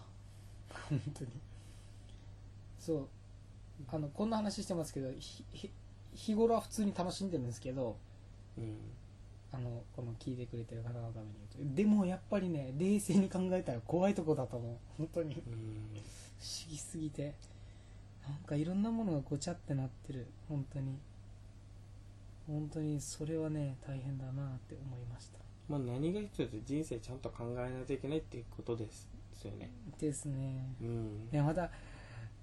[0.90, 1.30] 本当に。
[2.78, 3.08] そう。
[3.88, 5.10] あのこんな話してますけど
[6.14, 7.96] 日頃は普通に楽しんでるんですけど
[8.56, 8.76] うん
[9.52, 14.76] あのこの聞いてくれてる方のために言うとでもやっぱりね冷静に考えたら怖いとこだと思う。
[14.98, 15.34] 本当に。
[15.34, 15.56] 不うん。
[15.56, 17.34] 思議すぎて。
[18.26, 20.26] なんかいろんなものがごちゃってなってる。
[20.48, 20.98] 本当に
[22.46, 25.38] 本当にそれはね大変だなって思いました。
[25.68, 29.70] まあ何が必要って人生ちゃんと考えないといけないっていうことですですよね。
[29.98, 30.74] ですね。
[30.80, 31.28] うん。
[31.32, 31.70] いやまた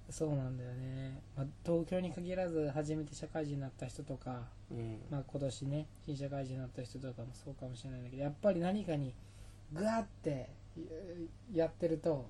[0.09, 4.99] そうなんだよね、まあ、東京に限らず初めて社会人になった人とか、うん。
[5.09, 9.13] まあ、今年ね新社会人になった人とかもそうかもしれないんだけどやっぱり何かに
[9.71, 10.49] グワって
[11.53, 12.29] いやってると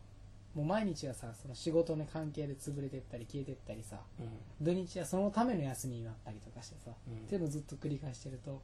[0.56, 4.28] もう毎日がさその仕事の関係で潰れてったり消えてったりさうん。
[4.66, 7.18] 土日はそのための休みになったりとかしてさ、うん。
[7.18, 8.62] っていうのをずっと繰り返してると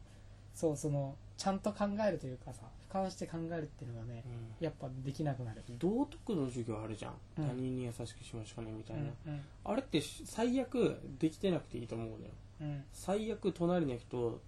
[0.54, 2.62] そうそのちゃんと考えるというかさ
[2.92, 4.66] 俯瞰して考えるっていうのがねうん。
[4.66, 7.48] やっぱできなくなる、道徳の授業あるじゃん、うん。
[7.48, 12.32] 他人に優しくしましょうねみたいな、うんあれってし最悪できてなくていいと思うのよ。
[12.62, 12.84] うん。
[12.92, 14.42] 最悪隣の人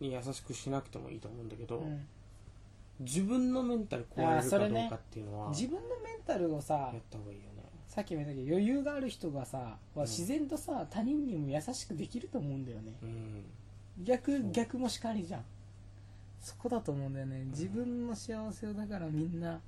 [0.00, 2.06] に優しくしなくてもいいと思うんだけど、うん
[3.02, 7.62] 自分のメンタル壊れるかどうかっていうのは、自分のメンタルをさやった方がいいよね。
[7.86, 12.94] さっきも言ったけど余裕がある人がさ、は自然とさ他人にも優しくできると思うんだよね。
[13.02, 13.44] うん。
[14.02, 15.44] 逆逆もしかりじゃん。
[16.40, 17.44] そこだと思うんだよね。
[17.50, 19.60] 自分の幸せをだからみんな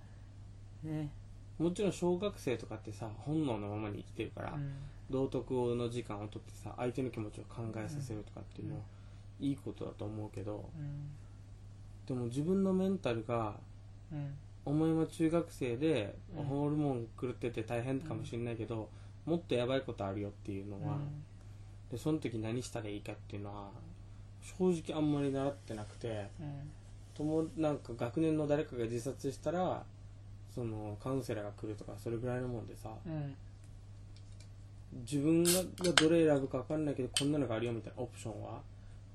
[0.82, 1.11] ね。
[1.59, 4.72] もちろん小学生とかってさ本能のままに生きてるから、うん。
[5.11, 8.80] 道徳の時間をとってさ相手の気持ちを考えさせるとかっていうのは、
[9.39, 10.64] いいことだと思うけど
[12.07, 13.55] でも自分のメンタルが
[14.13, 14.19] うん。
[14.19, 14.35] うん
[14.67, 16.45] お前は中学生でうん。
[16.45, 18.89] ホルモン狂ってて大変かもしれないけど、
[19.27, 20.97] もっとやばいことあるよっていうのは、
[21.91, 23.69] でその時何したらいいかっていうのは
[24.41, 26.71] 正直あんまり習ってなくてうん。
[27.15, 29.83] ともなんか学年の誰かが自殺したら
[30.55, 33.35] そのカウンセラーが来るとかそれぐらいのもんでさうん。
[35.07, 35.51] 自分が
[35.95, 38.61] どれ選ぶか分かんないけどこんなのがあるよみたいなオプションは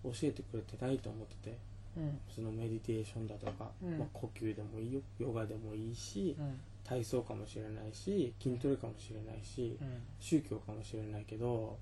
[0.03, 1.57] 教えてくれてないと思ってて
[1.99, 2.19] うん。
[2.33, 3.99] そのメディテーションだとか、うん。
[3.99, 6.59] まあ、呼吸でもいいよヨガでもいいしうん。
[6.83, 9.87] 体操かもしれないし筋トレかもしれないしうん。
[10.19, 11.77] 宗教かもしれないけど、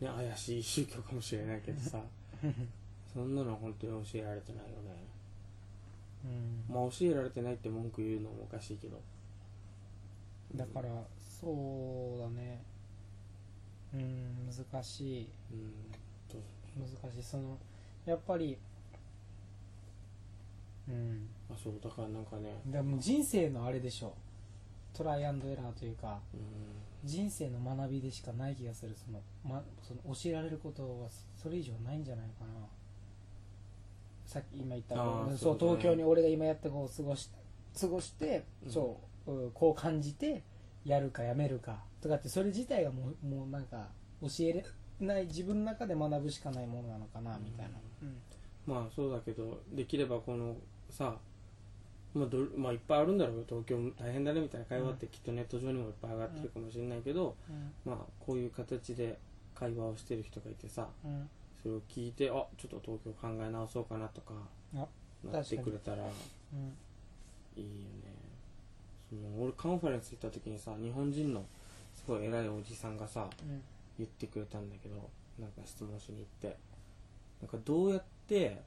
[0.00, 2.02] ね、怪しい宗教かもしれないけどさ
[3.14, 5.06] そんなの本当に教えられてないよね。
[6.24, 6.74] うん。
[6.74, 9.00] まあ教えられてないって文句言うのもおかしいけど。
[10.54, 10.88] だから
[11.18, 12.62] そうだね。
[13.94, 15.28] うん難しい。
[15.52, 15.72] うん
[16.28, 16.36] と
[16.76, 17.22] 難しい。
[17.22, 17.58] その
[18.10, 18.58] やっぱり
[20.88, 21.28] うん。
[21.50, 22.60] あそうだからなんかね。
[22.66, 24.14] でも人生のあれでしょ。
[24.94, 26.40] トライアンドエラーというかうん。
[27.08, 28.96] 人生の学びでしかない気がする。
[28.96, 32.66] その,、ま、その教えられることはそれ以上ないんじゃないかな。
[34.26, 34.96] さっき今言った
[35.36, 35.58] そうね。
[35.60, 37.30] 東京に俺が今やってこう過ごし
[37.80, 38.72] 過ごして、うん。
[38.72, 40.42] そううんこう感じて
[40.84, 43.88] やるかやめるかとかってそれ自体がもうもうなんか
[44.22, 44.64] 教えれ
[45.00, 47.72] ない自分の中で学ぶしかないものなのかなみたいな、
[48.66, 50.56] まあそうだけどできればこの
[50.90, 51.16] さ
[52.14, 53.44] まあどまあ、いっぱいあるんだろうよ。
[53.46, 57.72] 東京大変だねみたいな会話ってきっとネット上にもいっぱい上がってるかもしれないけど、うん。
[57.84, 59.18] まあこういう形で
[59.54, 61.28] 会話をしてる人がいてさうん。
[61.62, 64.34] それを聞いてあちょっと東京考え直そうかなとか
[64.74, 64.86] あ
[65.30, 66.00] なってくれたらい
[66.54, 67.62] うん。
[67.62, 68.18] いよね。
[69.10, 71.44] その俺カンファレンス行った時にさ日本人の
[71.94, 73.62] すごい偉いおじさんがさうん
[73.98, 76.56] 言ってくれたんだけどなんか質問しに行って。
[77.40, 78.60] なんかどうやって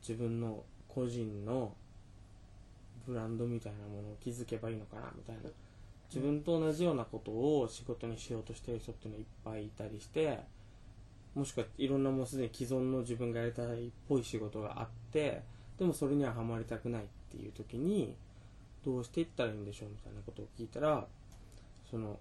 [0.00, 1.74] 自分の個人の
[3.06, 5.50] ブランドみたいなものを築けばいいのかなみたいな。
[6.08, 10.38] 自分と同じようなことを仕事にしようとしてる人っていうのいっぱいいたりして
[11.34, 15.42] もしくはいろんなもうすでに既存の自分がやりたいっぽい仕事があって
[15.78, 18.14] でもそれにはハマりたくないっていう時に
[18.84, 21.04] どうしていったらいいんでしょうみたいなことを聞いたら
[21.90, 22.18] その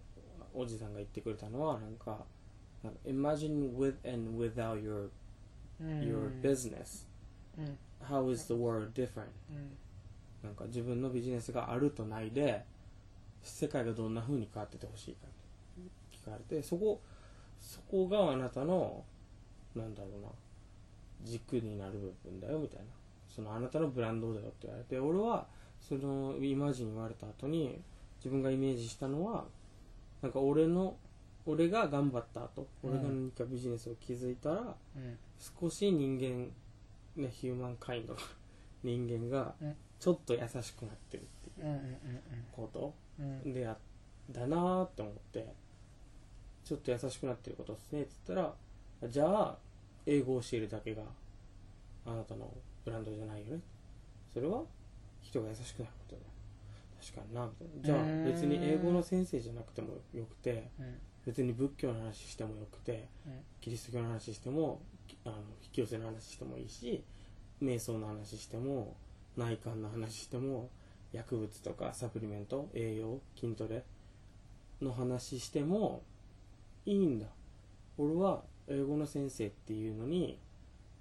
[0.55, 2.25] おじさんが言ってくれたのはなんか
[2.83, 5.09] なんか Imagine with and without your
[5.79, 5.99] うん。
[6.01, 7.05] your business.
[7.57, 7.77] うん。
[8.01, 9.25] How is the world different?
[9.49, 9.77] うん。
[10.43, 12.63] なんか自分のビジネスがあるとないで
[13.41, 15.29] 世界がどんな風に変わっててほしいかっ
[15.83, 17.01] て聞かれてそこ
[17.59, 19.03] そこがあなたの
[19.75, 20.29] なんだろうな
[21.23, 22.85] 軸になる部分だよみたいな。
[23.27, 25.45] そのあなたのブランドだよって言われて俺は
[25.81, 27.81] そのイマジン言われた後に
[28.17, 29.43] 自分がイメージしたのは
[30.21, 30.97] なんか俺の
[31.45, 32.89] 俺が頑張った後、うん。
[32.91, 35.17] 俺が何かビジネスを築いたらうん。
[35.61, 36.51] 少し人間
[37.21, 38.21] ねヒューマンカインドが
[38.83, 39.75] 人間がうん。
[39.99, 41.65] ちょっと優しくなってるっていう
[42.51, 42.93] こと
[43.53, 43.77] であ
[44.29, 45.53] だなーって思って
[46.63, 48.55] ちょっと優しくなってることですねって言った
[49.03, 49.57] らじゃあ
[50.05, 51.03] 英語を教えるだけが
[52.05, 52.51] あなたの
[52.83, 53.61] ブランドじゃないよね。
[54.33, 54.63] それは
[55.21, 56.21] 人が優しくなることだ。
[56.21, 56.27] よ
[57.05, 57.49] 確かにな。
[57.75, 60.95] みたいなじゃあ別に英語の先生じゃなくてもよくてうん。
[61.25, 63.33] 別に仏教の話してもよくてうん。
[63.61, 67.03] キリスト教の話してもきあの引き寄せの話してもいいし
[67.61, 68.95] 瞑想の話しても
[69.37, 70.69] 内観の話しても
[71.11, 73.83] 薬物とかサプリメント栄養筋トレ
[74.81, 76.03] の話しても
[76.85, 77.27] いいんだ。
[77.97, 80.37] 俺は英語の先生っていうのに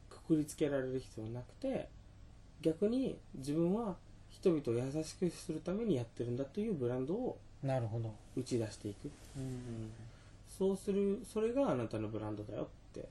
[0.08, 1.88] くくりつけられる必要なくて
[2.62, 3.96] 逆に自分は
[4.44, 8.12] 人々を優しくするためにやってるんだというブランドをなるほど。
[8.36, 9.10] 打ち出していく。
[9.38, 9.90] うん
[10.46, 13.08] そうするそれがあなたのブランドだよって。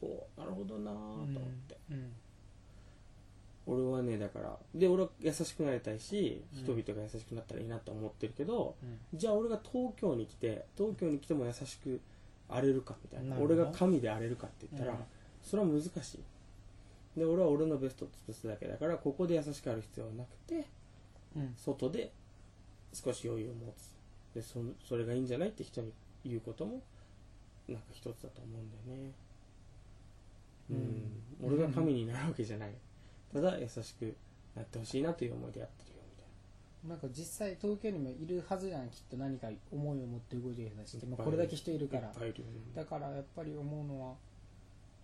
[0.00, 2.12] ほうなるほどなぁと思って、うん
[3.66, 9.18] 俺はねだからで俺は優しくなりたいしうん人々が優しくなったらいいなと思ってるけど、うん。
[9.18, 12.00] じゃあ俺が東京に来て東京に来ても優しく
[12.48, 13.36] 荒れるかみたいな。
[13.38, 14.98] 俺が神で荒れるかって言ったら、うん。
[15.42, 16.20] それは難しい
[17.18, 20.66] で俺は俺のベストを尽くすだけだからここで優しくある必要はなくて
[21.36, 21.54] うん。
[21.56, 22.12] 外で
[22.92, 23.98] 少し余裕を持つ。
[24.34, 25.92] でそそれがいいんじゃないって人に
[26.24, 26.82] 言うことも
[27.68, 29.12] なんか一つだと思うんだよね。
[30.70, 31.54] うん、うん。
[31.54, 32.70] 俺が神になるわけじゃない。
[33.32, 34.14] ただ優しく
[34.54, 36.96] なってほしいなという思いでやってるよみたいな。
[36.96, 42.12] んか実際東京にもいるはずじゃんきっと何か思いを持って動いてる人たちって、これだけ人いるから
[42.74, 44.14] だからやっぱり思うのは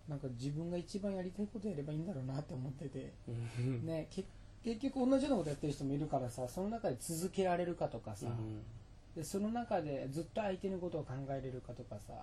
[0.07, 3.85] なんか自分が一番やりたいことやればいいんだろうなって思ってて、うん。
[3.85, 4.23] ね、け
[4.63, 8.61] 結局同じようなことやってる人もいるからさその中で続けられるかとかさ、うん。
[9.15, 12.13] でその中でずっと相手のことを考えれるかとかさ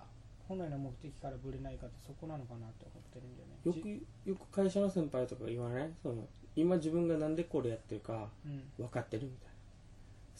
[0.47, 3.57] 本来の目的からぶれないかってそこなのかなって思ってるんだよね。
[3.63, 3.81] よじ
[4.25, 5.89] くよく会社の先輩とか言わない？
[6.03, 8.63] その今自分がなんでこれやってるかうん。
[8.77, 9.52] 分かってるみたいな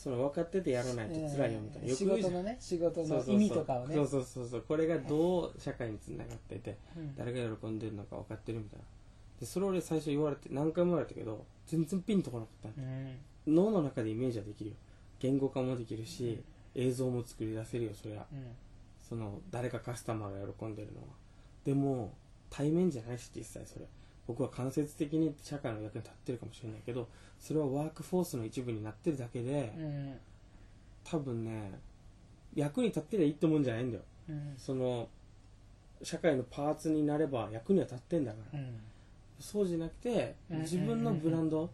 [0.03, 3.95] その分かっててやらないと辛いよみたいな、えー仕事のね仕事の意味とかをね。
[3.95, 4.65] そうそうそうそう。
[4.67, 7.15] これがどう社会につながっててうん。
[7.15, 8.85] 誰が喜んでるのか分かってるみたいな。
[9.39, 12.81] でそれ俺最初言われて何回も言われたけど全然ピンとこなかった。
[12.81, 12.87] の
[13.47, 13.55] うん。
[13.55, 14.75] 脳の中でイメージはできるよ。
[15.19, 16.43] 言語化もできるし、
[16.75, 18.25] 映像も作り出せるよそりゃ。
[18.29, 18.47] うん。
[19.07, 21.07] その誰かカスタマーが喜んでるのは。
[21.63, 22.13] でも
[22.49, 23.85] 対面じゃないし実際それ
[24.27, 27.07] 僕は間接的に社会の役に立ってるかもしれないけど
[27.39, 30.13] それはワークフォースの一部になってるだけで、うん。
[31.03, 31.71] 多分ね
[32.55, 34.03] 役に立ってりゃいいってもんじゃないんだよ。
[34.29, 34.53] うん。
[34.57, 35.09] その
[36.01, 38.79] 社会のパーツになれば役には立ってんだから、うん。
[39.39, 40.59] そうじゃなくてうん。
[40.61, 41.69] 自分のブランド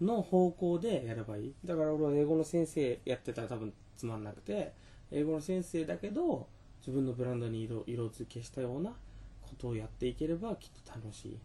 [0.00, 1.54] の方向でやればいい。
[1.64, 4.72] だから俺は英語の先生やってたら多分つまんなくて
[5.12, 6.48] 英語の先生だけど
[6.80, 8.92] 自分のブランドに色色付けしたような
[9.48, 11.38] ことをやっていければきっと楽しい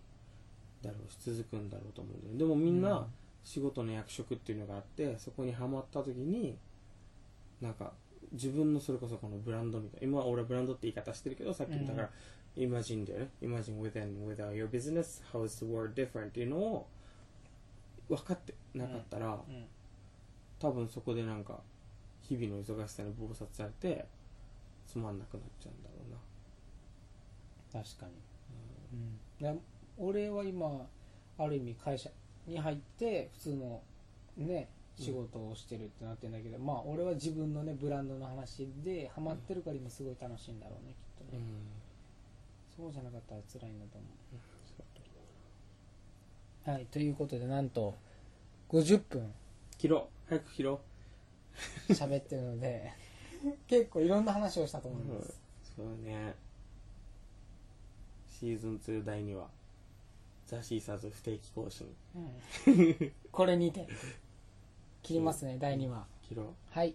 [0.81, 2.39] だろうし続くんだろうと思うんだよね。
[2.39, 2.81] でもみんうん。
[2.81, 3.07] な
[3.43, 6.57] 仕事の役職っていうのがあってそこにはまった時に
[7.61, 7.91] なんか
[8.31, 12.09] 自分のそれこそこのブランドみたいな今は俺はブランドって言い方してるけどさっきもだから、
[12.55, 13.29] Imagine だよね。
[13.41, 16.87] Imagine with and without your business how is the world different っていうのを
[18.09, 19.65] 分かってなかったら、うん。
[20.59, 21.59] 多分そこでなんか
[22.21, 24.05] 日々の忙しさに忙殺されて
[24.87, 25.89] つまんなくなっちゃうんだ
[27.73, 28.11] 確かに、
[29.41, 29.59] うん、で
[29.97, 30.87] 俺は今
[31.37, 32.09] ある意味会社
[32.47, 33.81] に入って普通の
[34.37, 41.41] ね仕事をしてるってなってんだけど、まあ俺は自分のねブランドの話でハマってるから今すごい楽しいんだろうねきっとね、
[42.77, 44.07] そうじゃなかったら辛いんだと思
[46.67, 46.69] う。
[46.69, 47.95] はいということでなんと
[48.69, 49.33] 50分。
[49.77, 50.29] 切ろう。
[50.29, 50.79] 早く切ろ
[51.89, 52.91] 喋ってるので
[53.67, 55.39] 結構いろんな話をしたとう、思います、
[55.75, 56.35] そうね
[58.43, 59.47] シーズン2第2話
[60.47, 61.87] ザ・シーサーズ不定期更新。
[62.13, 63.11] うん。
[63.31, 63.87] これにて。
[65.01, 66.93] 切りますね第2話切ろうはい